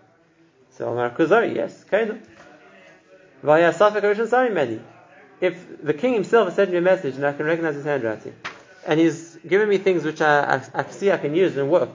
So 0.70 0.86
Omar 0.86 1.10
Kuzari, 1.10 1.56
yes, 1.56 1.82
kind 1.84 2.10
of. 2.10 2.18
If 5.40 5.82
the 5.82 5.92
king 5.92 6.14
himself 6.14 6.46
has 6.46 6.54
sent 6.54 6.70
me 6.70 6.76
a 6.76 6.80
message 6.80 7.16
and 7.16 7.26
I 7.26 7.32
can 7.32 7.46
recognize 7.46 7.74
his 7.74 7.84
handwriting, 7.84 8.34
and 8.86 9.00
he's 9.00 9.36
given 9.46 9.68
me 9.68 9.78
things 9.78 10.04
which 10.04 10.20
I, 10.20 10.54
I, 10.54 10.62
I 10.72 10.84
see 10.90 11.10
I 11.10 11.16
can 11.16 11.34
use 11.34 11.56
and 11.56 11.68
work, 11.68 11.90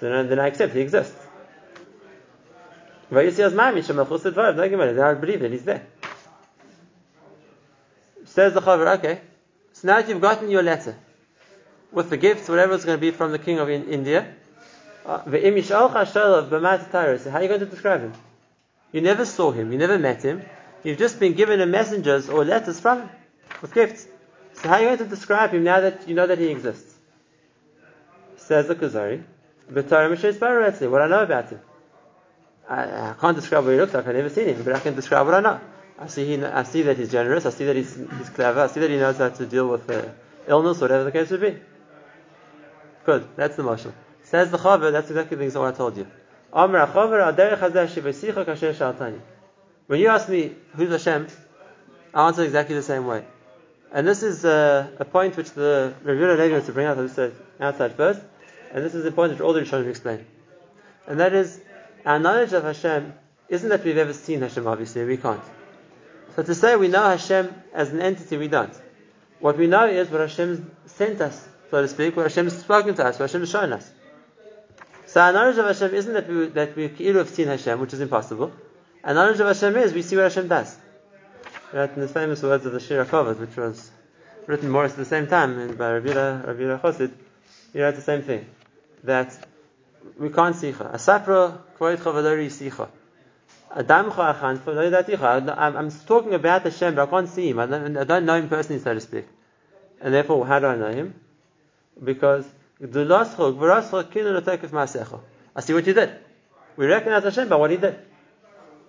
so 0.00 0.10
then, 0.10 0.28
then 0.28 0.40
I 0.40 0.48
accept 0.48 0.74
he 0.74 0.80
exists. 0.80 1.14
Then 3.08 3.18
I 3.20 5.14
believe 5.14 5.40
that 5.40 5.52
he's 5.52 5.64
there. 5.64 5.86
Says 8.24 8.54
the 8.54 8.60
Chaver, 8.60 8.98
okay, 8.98 9.20
so 9.74 9.86
now 9.86 10.00
that 10.00 10.08
you've 10.08 10.20
gotten 10.20 10.50
your 10.50 10.62
letter 10.64 10.96
with 11.92 12.10
the 12.10 12.16
gifts, 12.16 12.48
whatever 12.48 12.74
it's 12.74 12.84
going 12.84 12.96
to 12.96 13.00
be 13.00 13.10
from 13.10 13.32
the 13.32 13.38
king 13.38 13.58
of 13.58 13.68
India, 13.68 14.34
uh, 15.04 15.18
how 15.18 15.30
are 15.30 15.42
you 17.42 17.48
going 17.48 17.60
to 17.60 17.66
describe 17.66 18.00
him? 18.00 18.12
You 18.92 19.00
never 19.00 19.24
saw 19.24 19.50
him, 19.50 19.72
you 19.72 19.78
never 19.78 19.98
met 19.98 20.22
him, 20.22 20.42
you've 20.84 20.98
just 20.98 21.18
been 21.20 21.32
given 21.34 21.58
messengers 21.70 22.28
or 22.28 22.44
letters 22.44 22.78
from 22.80 23.02
him 23.02 23.10
with 23.60 23.74
gifts. 23.74 24.06
So 24.54 24.68
how 24.68 24.74
are 24.76 24.80
you 24.80 24.86
going 24.86 24.98
to 24.98 25.04
describe 25.06 25.50
him 25.50 25.64
now 25.64 25.80
that 25.80 26.08
you 26.08 26.14
know 26.14 26.26
that 26.26 26.38
he 26.38 26.48
exists? 26.48 26.94
Says 28.36 28.68
the 28.68 28.74
Kuzari, 28.74 29.22
what 29.68 31.02
I 31.02 31.08
know 31.08 31.22
about 31.22 31.48
him. 31.48 31.60
I, 32.68 33.10
I, 33.10 33.14
can't 33.18 33.36
describe 33.36 33.64
what 33.64 33.72
he 33.72 33.76
looks 33.78 33.92
like, 33.94 34.06
I've 34.06 34.14
never 34.14 34.30
seen 34.30 34.48
him, 34.48 34.62
but 34.62 34.74
I 34.74 34.80
can 34.80 34.94
describe 34.94 35.26
what 35.26 35.34
I 35.34 35.40
know. 35.40 35.60
I 35.98 36.06
see, 36.06 36.26
he, 36.26 36.44
I 36.44 36.62
see 36.62 36.82
that 36.82 36.96
he's 36.96 37.10
generous, 37.10 37.44
I 37.46 37.50
see 37.50 37.64
that 37.64 37.76
he's, 37.76 37.94
he's 37.94 38.30
clever, 38.30 38.60
I 38.60 38.66
see 38.68 38.80
that 38.80 38.90
he 38.90 38.96
knows 38.96 39.18
how 39.18 39.28
to 39.30 39.46
deal 39.46 39.68
with 39.68 39.88
uh, 39.90 40.08
illness, 40.46 40.80
whatever 40.80 41.04
the 41.04 41.12
case 41.12 41.30
would 41.30 41.40
be. 41.40 41.56
Good, 43.04 43.28
that's 43.36 43.56
the 43.56 43.62
mashal. 43.62 43.92
Says 44.22 44.50
the 44.50 44.58
Chaver, 44.58 44.92
that's 44.92 45.10
exactly 45.10 45.36
the 45.36 45.60
what 45.60 45.74
I 45.74 45.76
told 45.76 45.96
you. 45.96 46.06
When 49.86 50.00
you 50.00 50.08
ask 50.08 50.28
me 50.28 50.54
who's 50.76 50.90
Hashem, 50.90 51.26
I 52.14 52.26
answer 52.26 52.44
exactly 52.44 52.74
the 52.74 52.82
same 52.82 53.06
way. 53.06 53.24
And 53.92 54.06
this 54.06 54.22
is 54.22 54.44
uh, 54.44 54.90
a 54.98 55.04
point 55.04 55.36
which 55.36 55.50
the 55.52 55.94
Ravina 56.04 56.38
Levi 56.38 56.52
wants 56.52 56.66
to 56.66 56.72
bring 56.72 56.86
out 56.86 56.98
outside 57.60 57.92
first, 57.94 58.20
and 58.72 58.84
this 58.84 58.94
is 58.94 59.04
the 59.04 59.12
point 59.12 59.32
which 59.32 59.40
all 59.40 59.52
the 59.52 59.60
Rishonim 59.60 59.88
explain. 59.88 60.24
And 61.06 61.20
that 61.20 61.32
is, 61.32 61.60
our 62.06 62.18
knowledge 62.18 62.52
of 62.52 62.64
Hashem 62.64 63.12
isn't 63.48 63.68
that 63.68 63.84
we've 63.84 63.98
ever 63.98 64.12
seen 64.12 64.40
Hashem, 64.40 64.66
obviously, 64.66 65.04
we 65.04 65.16
can't. 65.16 65.42
So 66.36 66.42
to 66.42 66.54
say 66.54 66.76
we 66.76 66.88
know 66.88 67.02
Hashem 67.02 67.54
as 67.74 67.90
an 67.90 68.00
entity, 68.00 68.36
we 68.38 68.48
don't. 68.48 68.72
What 69.40 69.58
we 69.58 69.66
know 69.66 69.86
is 69.86 70.08
what 70.08 70.20
Hashem 70.20 70.70
sent 70.86 71.20
us, 71.20 71.48
so 71.72 71.80
to 71.80 71.88
speak, 71.88 72.14
what 72.14 72.24
Hashem 72.24 72.44
has 72.44 72.60
spoken 72.60 72.94
to 72.96 73.06
us, 73.06 73.18
what 73.18 73.30
Hashem 73.30 73.40
has 73.40 73.50
shown 73.50 73.72
us. 73.72 73.90
So 75.06 75.22
our 75.22 75.32
knowledge 75.32 75.56
of 75.56 75.64
Hashem 75.64 75.94
isn't 75.94 76.12
that 76.12 76.28
we, 76.28 76.48
that 76.48 76.76
we 76.76 76.88
have 77.14 77.30
seen 77.30 77.48
Hashem, 77.48 77.80
which 77.80 77.94
is 77.94 78.00
impossible. 78.00 78.52
Our 79.02 79.14
knowledge 79.14 79.40
of 79.40 79.46
Hashem 79.46 79.74
is 79.76 79.94
we 79.94 80.02
see 80.02 80.16
what 80.16 80.24
Hashem 80.24 80.48
does. 80.48 80.76
Right, 81.72 81.88
in 81.88 82.02
the 82.02 82.08
famous 82.08 82.42
words 82.42 82.66
of 82.66 82.72
the 82.72 82.78
Shir 82.78 83.02
HaKavod, 83.06 83.38
which 83.38 83.56
was 83.56 83.90
written 84.46 84.68
more 84.68 84.84
at 84.84 84.94
the 84.96 85.06
same 85.06 85.28
time 85.28 85.58
and 85.58 85.78
by 85.78 85.92
Rabbi 85.92 86.12
Rabbi 86.12 86.82
Chosid, 86.82 87.10
he 87.72 87.80
writes 87.80 87.96
the 87.96 88.02
same 88.02 88.20
thing. 88.20 88.44
That 89.04 89.34
we 90.18 90.28
can't 90.28 90.54
see 90.54 90.72
her. 90.72 90.90
Asapra 90.92 91.58
kvoit 91.78 91.96
chavadari 91.96 92.48
sicha. 92.48 92.90
I'm 93.74 94.10
talking 96.06 96.34
about 96.34 96.62
Hashem, 96.64 96.94
but 96.96 97.08
I 97.08 97.10
can't 97.10 97.28
see 97.30 97.48
him. 97.48 97.60
I 97.60 97.64
don't, 97.64 97.96
I 97.96 98.04
don't 98.04 98.26
know 98.26 98.34
him 98.34 98.50
personally, 98.50 98.82
so 98.82 98.92
to 98.92 99.00
speak. 99.00 99.24
And 100.02 100.12
therefore, 100.12 100.46
how 100.46 100.58
do 100.58 100.66
I 100.66 100.76
know 100.76 100.92
him? 100.92 101.14
Because 102.03 102.45
I 102.79 102.85
see 105.61 105.73
what 105.73 105.87
you 105.87 105.93
did. 105.93 106.11
We 106.75 106.85
recognize 106.85 107.23
Hashem 107.23 107.49
by 107.49 107.55
what 107.55 107.71
he 107.71 107.77
did. 107.77 107.97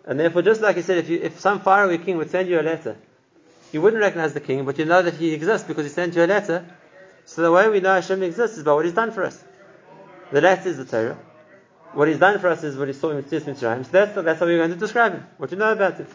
And 0.04 0.20
therefore, 0.20 0.42
just 0.42 0.60
like 0.60 0.76
he 0.76 0.82
said, 0.82 0.98
if, 0.98 1.08
you, 1.08 1.20
if 1.22 1.40
some 1.40 1.60
faraway 1.60 1.98
king 1.98 2.16
would 2.18 2.30
send 2.30 2.48
you 2.48 2.60
a 2.60 2.62
letter, 2.62 2.96
you 3.72 3.82
wouldn't 3.82 4.00
recognize 4.00 4.34
the 4.34 4.40
king, 4.40 4.64
but 4.64 4.78
you 4.78 4.84
know 4.84 5.02
that 5.02 5.14
he 5.14 5.32
exists 5.32 5.66
because 5.66 5.84
he 5.84 5.90
sent 5.90 6.14
you 6.14 6.24
a 6.24 6.26
letter. 6.26 6.64
So 7.26 7.42
the 7.42 7.52
way 7.52 7.68
we 7.68 7.80
know 7.80 7.94
Hashem 7.94 8.22
exists 8.22 8.56
is 8.58 8.64
by 8.64 8.72
what 8.72 8.84
he's 8.84 8.94
done 8.94 9.10
for 9.10 9.24
us. 9.24 9.42
The 10.32 10.40
letter 10.40 10.68
is 10.68 10.76
the 10.78 10.84
Torah. 10.84 11.18
What 11.92 12.08
he's 12.08 12.18
done 12.18 12.38
for 12.38 12.48
us 12.48 12.62
is 12.64 12.76
what 12.76 12.88
he 12.88 12.94
saw 12.94 13.10
in 13.10 13.16
Mitzvah 13.16 13.40
Mitzrayim. 13.50 13.84
So 13.84 13.90
that's, 13.92 14.14
that's 14.14 14.40
how 14.40 14.46
we're 14.46 14.58
going 14.58 14.70
to 14.70 14.76
describe 14.76 15.12
him. 15.12 15.26
What 15.38 15.50
you 15.50 15.56
know 15.56 15.72
about 15.72 16.00
it. 16.00 16.08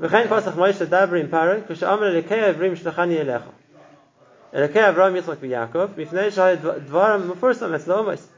וכן 0.00 0.26
פסח 0.28 0.56
מוישה 0.56 0.84
דבר 0.84 1.14
עם 1.14 1.26
פרק, 1.30 1.58
כשאמר 1.68 2.08
אלוקי 2.08 2.34
העברים 2.34 2.76
שלחני 2.76 3.20
אליך. 3.20 3.42
אלוקי 4.54 4.88
אברהם 4.88 5.16
יצחק 5.16 5.36
ויעקב, 5.40 5.86
מפני 5.96 6.30
שהיה 6.30 6.56
דבר 6.56 7.16
מפורסם 7.18 7.74
אצל 7.74 7.92
עומס. 7.92 8.28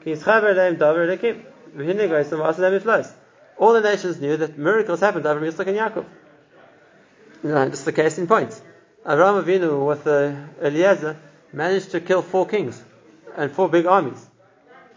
כי 0.00 0.10
יסחבר 0.10 0.50
אליהם 0.50 0.74
דבר 0.74 1.02
אלוקים, 1.04 1.42
והנה 1.76 2.06
גייסם 2.06 2.40
ועשה 2.40 2.62
להם 2.62 2.76
מפלס 2.76 3.14
all 3.58 3.72
the 3.72 3.80
nations 3.80 4.20
knew 4.20 4.36
that 4.36 4.58
miracles 4.58 5.00
happened 5.00 5.24
to 5.24 5.30
Abraham, 5.30 5.52
Yitzchak, 5.52 5.66
and 5.68 5.76
Yaakov. 5.76 6.04
You 7.42 7.50
know, 7.50 7.68
just 7.68 7.84
the 7.84 7.92
case 7.92 8.18
in 8.18 8.26
point. 8.26 8.60
Abraham 9.06 9.44
Avinu 9.44 9.86
with 9.86 10.06
uh, 10.06 10.34
Eliezer 10.62 11.16
managed 11.52 11.90
to 11.92 12.00
kill 12.00 12.22
four 12.22 12.46
kings 12.46 12.82
and 13.36 13.52
four 13.52 13.68
big 13.68 13.86
armies. 13.86 14.24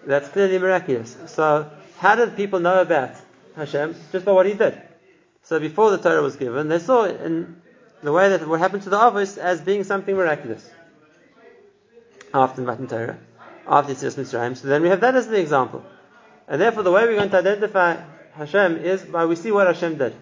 That's 0.06 0.30
clearly 0.30 0.58
miraculous. 0.58 1.16
So, 1.28 1.70
how 1.98 2.16
did 2.16 2.36
people 2.36 2.60
know 2.60 2.82
about 2.82 3.12
Hashem? 3.56 3.96
Just 4.12 4.26
by 4.26 4.32
what 4.32 4.46
he 4.46 4.54
did. 4.54 4.82
So, 5.44 5.60
before 5.60 5.92
the 5.92 5.98
Torah 5.98 6.22
was 6.22 6.38
given, 6.38 6.70
they 6.70 6.80
saw 6.80 7.06
in 7.06 7.62
the 8.03 8.13
way 8.13 8.31
that 8.31 8.47
what 8.47 8.61
happened 8.61 8.83
to 8.83 8.91
the 8.91 8.99
Avos 8.99 9.39
as 9.39 9.61
being 9.61 9.85
something 9.85 10.17
miraculous 10.17 10.69
after 12.35 12.63
Matan 12.63 12.89
Torah, 12.89 13.19
after 13.67 13.93
Yitzias 13.93 14.17
Mitzrayim. 14.17 14.57
So 14.57 14.69
then 14.69 14.83
we 14.83 14.89
have 14.89 15.01
that 15.01 15.15
as 15.15 15.29
the 15.29 15.41
example. 15.41 15.85
And 16.49 16.61
therefore, 16.61 16.83
the 16.83 16.91
way 16.91 17.07
we're 17.07 17.17
going 17.17 17.31
to 17.31 17.39
identify 17.39 17.97
Hashem 18.35 18.79
is 18.79 19.03
by 19.03 19.27
we 19.27 19.37
see 19.37 19.53
what 19.53 19.67
Hashem 19.67 19.99
did. 19.99 20.15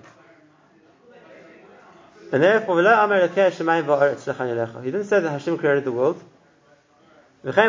And 2.33 2.43
therefore, 2.43 2.81
he 2.81 2.87
didn't 4.91 5.05
say 5.05 5.21
that 5.21 5.31
Hashem 5.31 5.59
created 5.59 5.85
the 5.85 5.93
world. 5.93 6.21
Who 7.43 7.53
saw 7.53 7.63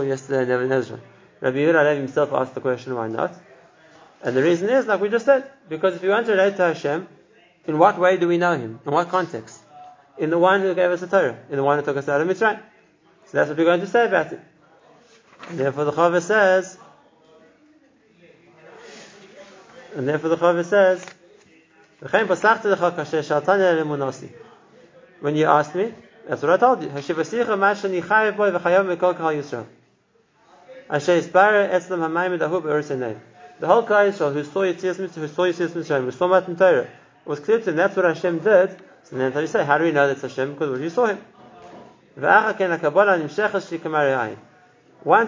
yesterday 0.00 0.64
in 0.64 0.72
Ezra. 0.72 1.00
Rabbi 1.40 1.58
Yehuda 1.58 1.96
himself 1.96 2.32
asked 2.32 2.54
the 2.54 2.60
question, 2.60 2.94
why 2.94 3.08
not? 3.08 3.34
And 4.24 4.34
the 4.34 4.42
reason 4.42 4.70
is 4.70 4.86
like 4.86 5.00
we 5.00 5.10
just 5.10 5.26
said 5.26 5.50
because 5.68 5.96
if 5.96 6.02
we 6.02 6.08
want 6.08 6.26
to 6.26 6.32
relate 6.32 6.56
to 6.56 6.62
Hashem, 6.62 7.06
in 7.66 7.78
what 7.78 7.98
way 7.98 8.16
do 8.16 8.26
we 8.26 8.38
know 8.38 8.56
Him? 8.56 8.80
In 8.84 8.92
what 8.92 9.08
context? 9.10 9.60
In 10.16 10.30
the 10.30 10.38
one 10.38 10.62
who 10.62 10.74
gave 10.74 10.90
us 10.90 11.00
the 11.00 11.06
Torah, 11.06 11.36
in 11.50 11.56
the 11.56 11.62
one 11.62 11.78
who 11.78 11.84
took 11.84 11.98
us 11.98 12.08
out 12.08 12.20
of 12.20 12.26
Mitzrayim. 12.26 12.60
So 13.26 13.32
that's 13.32 13.50
what 13.50 13.58
we're 13.58 13.64
going 13.64 13.80
to 13.80 13.86
say 13.86 14.06
about 14.06 14.32
it. 14.32 14.40
And 15.50 15.58
therefore 15.58 15.84
the 15.84 15.92
Chaver 15.92 16.22
says, 16.22 16.78
and 19.94 20.08
therefore 20.08 20.30
the 20.30 20.36
Chaver 20.36 20.64
says, 20.64 21.04
when 25.20 25.36
you 25.36 25.46
asked 25.46 25.74
me, 25.74 25.94
that's 26.28 26.42
what 26.42 26.50
I 26.50 26.56
told 26.56 26.82
you. 26.82 26.90
The 33.60 33.66
whole 33.68 33.84
Klal 33.84 34.10
Yisrael 34.10 34.32
who 34.32 34.42
saw 34.44 34.60
Yitzias 34.60 34.98
Mitzvah, 34.98 35.20
who 35.20 35.28
saw 35.28 35.42
Yitzias 35.42 35.74
Mitzvah, 35.74 36.00
who 36.00 36.10
saw 36.10 36.26
Matan 36.28 36.56
Torah, 36.56 36.88
was 37.24 37.40
clear 37.40 37.58
to 37.58 37.64
them 37.64 37.76
that's 37.76 37.96
what 37.96 38.04
Hashem 38.04 38.40
did. 38.40 38.76
So 39.04 39.16
then 39.16 39.32
you 39.32 39.46
say, 39.46 39.64
how 39.64 39.78
do 39.78 39.84
we 39.84 39.92
know 39.92 40.08
that's 40.08 40.22
Hashem? 40.22 40.54
Because 40.54 40.80
you 40.80 40.90
saw 40.90 41.06
him. 41.06 41.18
Once 42.16 42.54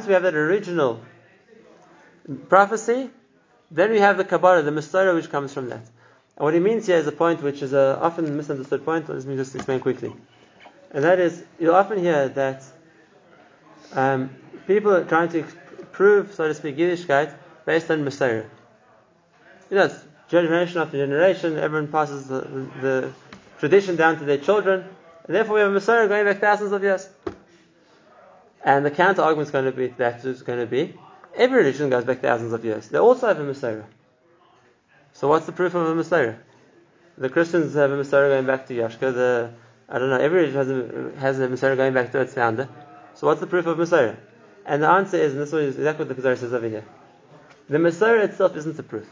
we 0.06 0.12
have 0.12 0.22
that 0.22 0.34
original 0.34 1.00
prophecy, 2.48 3.10
then 3.70 3.90
we 3.90 3.98
have 4.00 4.16
the 4.16 4.24
Kabbalah, 4.24 4.62
the 4.62 4.70
Mesorah 4.70 5.14
which 5.14 5.30
comes 5.30 5.52
from 5.52 5.68
that. 5.68 5.82
And 6.36 6.44
what 6.44 6.54
he 6.54 6.60
means 6.60 6.86
here 6.86 6.96
is 6.96 7.06
a 7.06 7.12
point 7.12 7.42
which 7.42 7.62
is 7.62 7.72
a 7.72 7.98
often 8.00 8.36
misunderstood 8.36 8.84
point. 8.84 9.08
Let 9.08 9.24
me 9.24 9.36
just 9.36 9.54
explain 9.54 9.80
quickly. 9.80 10.12
And 10.90 11.04
that 11.04 11.18
is, 11.18 11.42
you'll 11.58 11.74
often 11.74 11.98
hear 11.98 12.28
that 12.28 12.62
um, 13.92 14.30
people 14.66 14.94
are 14.94 15.04
trying 15.04 15.28
to 15.30 15.42
prove, 15.92 16.34
so 16.34 16.48
to 16.48 16.54
speak, 16.54 16.76
Yiddishkeit 16.76 17.34
based 17.66 17.90
on 17.90 18.04
Mesorah. 18.04 18.46
You 19.68 19.76
know, 19.76 19.94
generation 20.28 20.80
after 20.80 20.96
generation, 20.96 21.58
everyone 21.58 21.88
passes 21.88 22.28
the, 22.28 22.40
the, 22.80 23.12
tradition 23.58 23.96
down 23.96 24.18
to 24.18 24.24
their 24.24 24.38
children, 24.38 24.84
and 25.26 25.34
therefore 25.34 25.54
we 25.54 25.60
have 25.60 25.74
a 25.74 25.78
Mesorah 25.78 26.08
going 26.08 26.24
back 26.24 26.40
thousands 26.40 26.72
of 26.72 26.82
years. 26.82 27.08
And 28.64 28.84
the 28.84 28.90
counter 28.90 29.22
argument 29.22 29.48
is 29.48 29.52
going 29.52 29.64
to 29.64 29.72
be 29.72 29.88
that 29.98 30.24
is 30.24 30.42
going 30.42 30.60
to 30.60 30.66
be 30.66 30.94
every 31.36 31.58
religion 31.58 31.90
goes 31.90 32.04
back 32.04 32.20
thousands 32.20 32.52
of 32.52 32.64
years. 32.64 32.88
They 32.88 32.98
also 32.98 33.28
have 33.28 33.38
a 33.38 33.44
Mesorah. 33.44 33.84
So 35.12 35.28
what's 35.28 35.46
the 35.46 35.52
proof 35.52 35.74
of 35.74 35.86
a 35.86 36.02
Mesorah? 36.02 36.36
The 37.18 37.28
Christians 37.28 37.74
have 37.74 37.90
a 37.90 37.96
Mesorah 37.96 38.28
going 38.28 38.46
back 38.46 38.66
to 38.66 38.74
Yashka. 38.74 39.14
The 39.14 39.50
I 39.88 39.98
don't 39.98 40.10
know. 40.10 40.18
Every 40.18 40.46
religion 40.46 40.56
has 40.56 40.68
a, 40.68 41.20
has 41.20 41.40
a 41.40 41.48
Mesorah 41.48 41.76
going 41.76 41.94
back 41.94 42.12
to 42.12 42.20
its 42.20 42.34
founder. 42.34 42.68
So 43.14 43.26
what's 43.26 43.40
the 43.40 43.46
proof 43.46 43.66
of 43.66 43.78
Mesorah? 43.78 44.16
And 44.64 44.82
the 44.82 44.88
answer 44.88 45.16
is, 45.16 45.32
and 45.32 45.40
this 45.40 45.52
is 45.52 45.76
exactly 45.76 46.06
what 46.06 46.16
the 46.16 46.20
Kuzari 46.20 46.36
says 46.36 46.52
over 46.52 46.68
here. 46.68 46.84
The 47.68 47.78
Mesorah 47.78 48.24
itself 48.24 48.56
isn't 48.56 48.76
the 48.76 48.82
proof. 48.82 49.08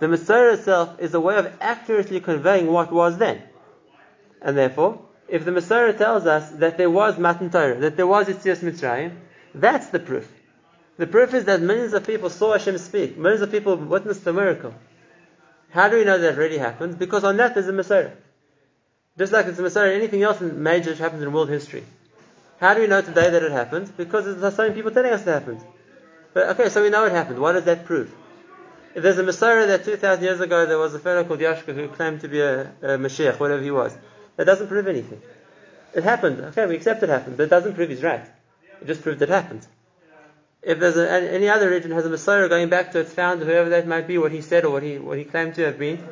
The 0.00 0.06
Mesorah 0.06 0.54
itself 0.54 1.00
is 1.00 1.14
a 1.14 1.20
way 1.20 1.36
of 1.36 1.52
accurately 1.60 2.20
conveying 2.20 2.66
what 2.66 2.92
was 2.92 3.16
then. 3.18 3.42
And 4.42 4.56
therefore, 4.56 5.00
if 5.28 5.44
the 5.44 5.50
Mesorah 5.50 5.96
tells 5.96 6.26
us 6.26 6.50
that 6.50 6.76
there 6.76 6.90
was 6.90 7.18
Matan 7.18 7.50
Torah, 7.50 7.76
that 7.76 7.96
there 7.96 8.06
was 8.06 8.26
Yitzias 8.26 8.58
Mitzrayim, 8.58 9.16
that's 9.54 9.86
the 9.88 9.98
proof. 9.98 10.30
The 10.98 11.06
proof 11.06 11.32
is 11.32 11.46
that 11.46 11.62
millions 11.62 11.94
of 11.94 12.06
people 12.06 12.28
saw 12.28 12.52
Hashem 12.52 12.76
speak. 12.78 13.16
Millions 13.16 13.42
of 13.42 13.50
people 13.50 13.76
witnessed 13.76 14.24
the 14.24 14.32
miracle. 14.32 14.74
How 15.70 15.88
do 15.88 15.96
we 15.96 16.04
know 16.04 16.18
that 16.18 16.36
really 16.36 16.58
happened? 16.58 16.98
Because 16.98 17.24
on 17.24 17.38
that 17.38 17.54
there's 17.54 17.68
a 17.68 17.72
Mesorah. 17.72 18.12
Just 19.16 19.32
like 19.32 19.46
it's 19.46 19.58
a 19.58 19.62
Mesorah, 19.62 19.94
anything 19.94 20.22
else 20.22 20.40
major 20.40 20.94
happens 20.94 21.22
in 21.22 21.32
world 21.32 21.48
history. 21.48 21.84
How 22.60 22.74
do 22.74 22.80
we 22.80 22.86
know 22.86 23.00
today 23.00 23.30
that 23.30 23.42
it 23.42 23.52
happened? 23.52 23.90
Because 23.96 24.24
there's 24.38 24.54
so 24.54 24.62
many 24.64 24.74
people 24.74 24.90
telling 24.90 25.12
us 25.12 25.22
it 25.22 25.30
happened. 25.30 25.60
But 26.34 26.48
okay, 26.50 26.68
so 26.68 26.82
we 26.82 26.90
know 26.90 27.04
it 27.04 27.12
happened. 27.12 27.38
What 27.38 27.52
does 27.52 27.64
that 27.64 27.84
prove? 27.84 28.14
If 28.94 29.02
there's 29.02 29.18
a 29.18 29.22
Mesorah 29.24 29.66
that 29.68 29.84
2,000 29.84 30.22
years 30.22 30.40
ago 30.40 30.66
there 30.66 30.78
was 30.78 30.94
a 30.94 30.98
fellow 30.98 31.24
called 31.24 31.40
Yashka 31.40 31.74
who 31.74 31.88
claimed 31.88 32.20
to 32.22 32.28
be 32.28 32.40
a, 32.40 32.62
a 32.82 32.98
Mashiach, 32.98 33.38
whatever 33.40 33.62
he 33.62 33.70
was, 33.70 33.96
that 34.36 34.44
doesn't 34.44 34.68
prove 34.68 34.86
anything. 34.86 35.20
It 35.94 36.04
happened. 36.04 36.40
Okay, 36.40 36.66
we 36.66 36.76
accept 36.76 37.02
it 37.02 37.08
happened, 37.08 37.36
but 37.36 37.44
it 37.44 37.50
doesn't 37.50 37.74
prove 37.74 37.90
he's 37.90 38.02
right. 38.02 38.24
It 38.80 38.86
just 38.86 39.02
proved 39.02 39.20
it 39.22 39.28
happened. 39.28 39.66
If 40.62 40.78
there's 40.78 40.96
a, 40.96 41.10
any 41.10 41.48
other 41.48 41.68
religion 41.68 41.90
has 41.90 42.06
a 42.06 42.08
Mesorah 42.08 42.48
going 42.48 42.68
back 42.68 42.92
to 42.92 43.00
its 43.00 43.12
founder, 43.12 43.44
whoever 43.44 43.70
that 43.70 43.86
might 43.86 44.06
be, 44.06 44.16
what 44.18 44.30
he 44.30 44.42
said 44.42 44.64
or 44.64 44.70
what 44.70 44.82
he 44.82 44.98
what 44.98 45.18
he 45.18 45.24
claimed 45.24 45.54
to 45.56 45.64
have 45.64 45.78
been, 45.78 46.06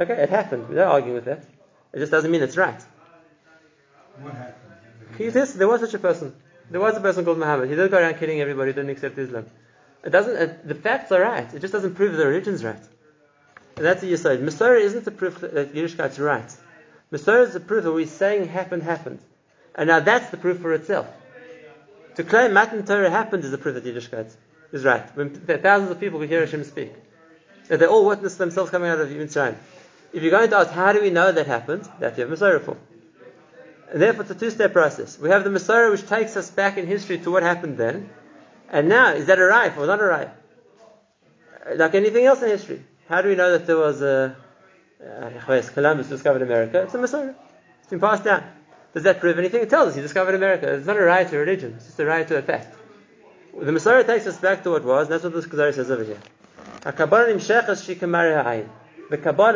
okay, 0.00 0.14
it 0.14 0.28
happened. 0.28 0.68
We're 0.68 0.76
not 0.76 0.88
arguing 0.88 1.14
with 1.14 1.24
that. 1.24 1.44
It 1.92 2.00
just 2.00 2.12
doesn't 2.12 2.30
mean 2.30 2.42
it's 2.42 2.56
right. 2.56 2.80
What 4.20 4.34
happened? 4.34 4.54
He 5.16 5.30
says 5.30 5.54
there 5.54 5.68
was 5.68 5.80
such 5.80 5.94
a 5.94 5.98
person. 5.98 6.34
There 6.70 6.80
was 6.80 6.96
a 6.96 7.00
person 7.00 7.24
called 7.24 7.38
Muhammad. 7.38 7.68
He 7.68 7.74
didn't 7.74 7.90
go 7.90 7.98
around 7.98 8.18
killing 8.18 8.40
everybody 8.40 8.72
didn't 8.72 8.90
accept 8.90 9.16
Islam. 9.18 9.46
It 10.04 10.10
doesn't. 10.10 10.36
It, 10.36 10.68
the 10.68 10.74
facts 10.74 11.10
are 11.12 11.20
right. 11.20 11.52
It 11.52 11.60
just 11.60 11.72
doesn't 11.72 11.94
prove 11.94 12.16
the 12.16 12.26
religion's 12.26 12.64
right. 12.64 12.82
And 13.76 13.86
that's 13.86 14.02
what 14.02 14.10
you 14.10 14.16
said. 14.16 14.40
Mesorah 14.40 14.80
isn't 14.80 15.04
the 15.04 15.10
proof 15.10 15.40
that 15.40 15.72
Yiddishkeit's 15.74 16.18
right. 16.18 16.50
Mesorah 17.12 17.46
is 17.46 17.52
the 17.54 17.60
proof 17.60 17.84
that 17.84 17.92
we're 17.92 18.06
saying 18.06 18.48
happened 18.48 18.82
happened. 18.82 19.20
And 19.74 19.88
now 19.88 20.00
that's 20.00 20.30
the 20.30 20.36
proof 20.36 20.60
for 20.60 20.72
itself. 20.72 21.06
To 22.16 22.24
claim 22.24 22.52
Matan 22.52 22.84
Torah 22.84 23.10
happened 23.10 23.44
is 23.44 23.52
the 23.52 23.58
proof 23.58 23.74
that 23.74 23.84
Yiddishkeit 23.84 24.34
is 24.72 24.84
right. 24.84 25.16
When 25.16 25.30
thousands 25.30 25.92
of 25.92 26.00
people 26.00 26.18
could 26.18 26.28
hear 26.28 26.40
Hashem 26.40 26.64
speak, 26.64 26.92
that 27.68 27.78
they 27.78 27.86
all 27.86 28.04
witnessed 28.04 28.38
themselves 28.38 28.70
coming 28.70 28.90
out 28.90 29.00
of 29.00 29.08
Mitzrayim. 29.08 29.54
If 30.12 30.22
you're 30.22 30.32
going 30.32 30.50
to 30.50 30.56
ask, 30.56 30.70
how 30.70 30.92
do 30.92 31.00
we 31.00 31.10
know 31.10 31.30
that 31.30 31.46
happened? 31.46 31.88
That 32.00 32.18
you 32.18 32.26
have 32.26 32.36
Mesorah 32.36 32.60
for. 32.60 32.76
And 33.90 34.02
therefore, 34.02 34.22
it's 34.22 34.30
a 34.30 34.34
two-step 34.34 34.72
process. 34.72 35.18
We 35.18 35.30
have 35.30 35.44
the 35.44 35.50
Mesorah 35.50 35.90
which 35.90 36.06
takes 36.06 36.36
us 36.36 36.50
back 36.50 36.76
in 36.76 36.86
history 36.86 37.18
to 37.18 37.30
what 37.30 37.42
happened 37.42 37.78
then, 37.78 38.10
and 38.70 38.88
now 38.88 39.12
is 39.12 39.26
that 39.26 39.38
a 39.38 39.44
right 39.44 39.76
or 39.76 39.86
not 39.86 40.00
a 40.00 40.04
right? 40.04 40.28
Like 41.74 41.94
anything 41.94 42.26
else 42.26 42.42
in 42.42 42.48
history, 42.48 42.84
how 43.08 43.22
do 43.22 43.28
we 43.28 43.34
know 43.34 43.52
that 43.52 43.66
there 43.66 43.78
was 43.78 44.02
a 44.02 44.36
uh, 45.02 45.62
Columbus 45.72 46.08
discovered 46.08 46.42
America? 46.42 46.82
It's 46.82 46.94
a 46.94 46.98
Mesorah. 46.98 47.34
It's 47.80 47.88
been 47.88 48.00
passed 48.00 48.24
down. 48.24 48.44
Does 48.92 49.04
that 49.04 49.20
prove 49.20 49.38
anything? 49.38 49.62
It 49.62 49.70
tells 49.70 49.88
us 49.88 49.94
he 49.94 50.02
discovered 50.02 50.34
America. 50.34 50.74
It's 50.74 50.86
not 50.86 50.96
a 50.96 51.02
right 51.02 51.28
to 51.28 51.38
religion. 51.38 51.74
It's 51.76 51.86
just 51.86 52.00
a 52.00 52.04
right 52.04 52.26
to 52.28 52.36
a 52.36 52.42
fact. 52.42 52.74
The 53.58 53.72
Mesorah 53.72 54.06
takes 54.06 54.26
us 54.26 54.38
back 54.38 54.62
to 54.64 54.70
what 54.70 54.84
was, 54.84 55.06
and 55.06 55.14
that's 55.14 55.24
what 55.24 55.32
this 55.32 55.46
Kuzari 55.46 55.74
says 55.74 55.90
over 55.90 56.04
here. 56.04 56.18
The 56.84 56.92
Kabbalah, 56.92 57.34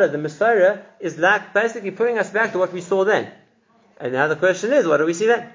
the 0.07 0.17
Mesorah, 0.17 0.81
is 0.99 1.17
like 1.17 1.53
basically 1.53 1.91
putting 1.91 2.17
us 2.17 2.29
back 2.29 2.51
to 2.53 2.57
what 2.57 2.73
we 2.73 2.81
saw 2.81 3.05
then. 3.05 3.31
And 3.99 4.13
now 4.13 4.27
the 4.27 4.35
question 4.35 4.73
is, 4.73 4.87
what 4.87 4.97
do 4.97 5.05
we 5.05 5.13
see 5.13 5.27
then? 5.27 5.51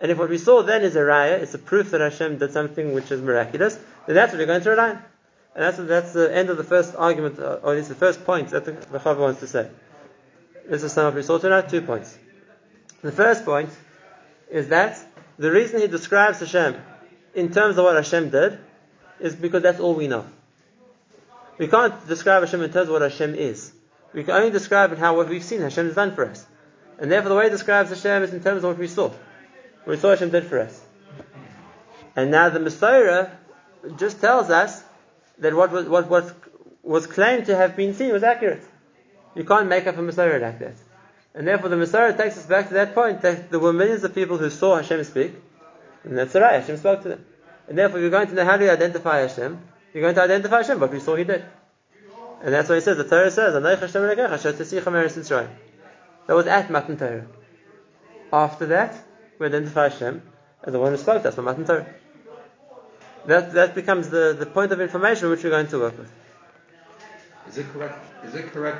And 0.00 0.10
if 0.10 0.18
what 0.18 0.28
we 0.28 0.38
saw 0.38 0.62
then 0.62 0.82
is 0.82 0.96
a 0.96 1.00
raya, 1.00 1.40
it's 1.40 1.54
a 1.54 1.58
proof 1.58 1.90
that 1.92 2.00
Hashem 2.00 2.38
did 2.38 2.52
something 2.52 2.92
which 2.92 3.10
is 3.12 3.20
miraculous, 3.20 3.78
then 4.06 4.16
that's 4.16 4.32
what 4.32 4.38
we're 4.38 4.46
going 4.46 4.62
to 4.62 4.70
rely 4.70 4.90
on. 4.90 5.02
And 5.54 5.64
that's, 5.64 5.76
that's 5.76 6.12
the 6.12 6.34
end 6.34 6.50
of 6.50 6.56
the 6.56 6.64
first 6.64 6.94
argument, 6.96 7.38
uh, 7.38 7.60
or 7.62 7.72
at 7.72 7.76
least 7.76 7.88
the 7.88 7.94
first 7.94 8.24
point 8.24 8.48
that 8.50 8.64
the, 8.64 8.72
Chaver 8.72 9.18
wants 9.18 9.40
to 9.40 9.46
say. 9.46 9.70
This 10.68 10.82
is 10.82 10.92
some 10.92 11.06
of 11.06 11.14
we 11.14 11.22
saw 11.22 11.38
tonight, 11.38 11.68
two 11.68 11.82
points. 11.82 12.18
The 13.02 13.12
first 13.12 13.44
point 13.44 13.70
is 14.50 14.68
that 14.68 14.98
the 15.38 15.50
reason 15.50 15.80
he 15.80 15.88
describes 15.88 16.40
Hashem 16.40 16.76
in 17.34 17.52
terms 17.52 17.78
of 17.78 17.84
what 17.84 17.96
Hashem 17.96 18.30
did 18.30 18.58
is 19.20 19.36
because 19.36 19.62
that's 19.62 19.80
all 19.80 19.94
we 19.94 20.08
know. 20.08 20.26
We 21.58 21.68
can't 21.68 22.06
describe 22.08 22.42
Hashem 22.42 22.62
in 22.62 22.72
terms 22.72 22.88
of 22.88 22.92
what 22.92 23.02
Hashem 23.02 23.34
is. 23.34 23.72
We 24.12 24.24
can 24.24 24.34
only 24.34 24.50
describe 24.50 24.92
it 24.92 24.98
how 24.98 25.16
what 25.16 25.28
we've 25.28 25.44
seen 25.44 25.60
Hashem 25.60 25.86
has 25.86 25.94
done 25.94 26.14
for 26.14 26.26
us. 26.26 26.46
And 27.02 27.10
therefore 27.10 27.30
the 27.30 27.34
way 27.34 27.44
he 27.44 27.50
describes 27.50 27.90
Hashem 27.90 28.22
is 28.22 28.32
in 28.32 28.44
terms 28.44 28.62
of 28.62 28.70
what 28.70 28.78
we 28.78 28.86
saw. 28.86 29.08
What 29.08 29.88
we 29.88 29.96
saw 29.96 30.10
Hashem 30.10 30.30
did 30.30 30.44
for 30.44 30.60
us. 30.60 30.80
And 32.14 32.30
now 32.30 32.48
the 32.48 32.60
Mesorah 32.60 33.28
just 33.96 34.20
tells 34.20 34.50
us 34.50 34.84
that 35.38 35.52
what 35.52 35.72
was, 35.72 35.88
what, 35.88 36.32
was 36.84 37.08
claimed 37.08 37.46
to 37.46 37.56
have 37.56 37.74
been 37.74 37.94
seen 37.94 38.12
was 38.12 38.22
accurate. 38.22 38.62
You 39.34 39.42
can't 39.42 39.68
make 39.68 39.88
up 39.88 39.96
a 39.96 40.00
Mesorah 40.00 40.40
like 40.40 40.60
that. 40.60 40.74
And 41.34 41.48
therefore 41.48 41.70
the 41.70 41.76
Mesorah 41.76 42.16
takes 42.16 42.38
us 42.38 42.46
back 42.46 42.68
to 42.68 42.74
that 42.74 42.94
point 42.94 43.22
that 43.22 43.50
there 43.50 43.58
were 43.58 43.72
millions 43.72 44.04
of 44.04 44.14
people 44.14 44.38
who 44.38 44.48
saw 44.48 44.76
Hashem 44.76 45.02
speak, 45.02 45.32
and 46.04 46.16
that's 46.16 46.36
right, 46.36 46.60
Hashem 46.60 46.76
spoke 46.76 47.02
to 47.02 47.08
them. 47.08 47.24
And 47.66 47.76
therefore 47.76 47.98
you're 47.98 48.10
going 48.10 48.28
to 48.28 48.34
know 48.34 48.44
how 48.44 48.60
you 48.60 48.70
identify 48.70 49.22
Hashem? 49.22 49.60
You're 49.92 50.02
going 50.02 50.14
to 50.14 50.22
identify 50.22 50.58
Hashem, 50.58 50.78
but 50.78 50.92
we 50.92 51.00
saw 51.00 51.16
He 51.16 51.24
did. 51.24 51.44
And 52.44 52.54
that's 52.54 52.68
what 52.68 52.76
He 52.76 52.80
says, 52.80 52.96
the 52.96 53.08
Torah 53.08 53.32
says, 53.32 53.56
That 56.26 56.34
was 56.34 56.46
at 56.46 56.70
Matan 56.70 56.96
Torah. 56.96 57.26
After 58.32 58.66
that, 58.66 58.94
we 59.38 59.46
identify 59.46 59.88
Hashem 59.88 60.22
as 60.64 60.72
the 60.72 60.78
one 60.78 60.92
who 60.92 60.98
spoke 60.98 61.22
to 61.22 61.28
us, 61.28 61.36
Matan 61.36 61.64
Torah. 61.64 61.86
That, 63.26 63.52
that 63.52 63.74
becomes 63.74 64.08
the, 64.08 64.34
the 64.38 64.46
point 64.46 64.72
of 64.72 64.80
information 64.80 65.30
which 65.30 65.44
we're 65.44 65.50
going 65.50 65.68
to 65.68 65.78
work 65.78 65.98
with. 65.98 66.10
Is 67.48 67.58
it 67.58 67.66
correct? 67.72 68.04
Is 68.24 68.34
it 68.34 68.46
correct 68.52 68.78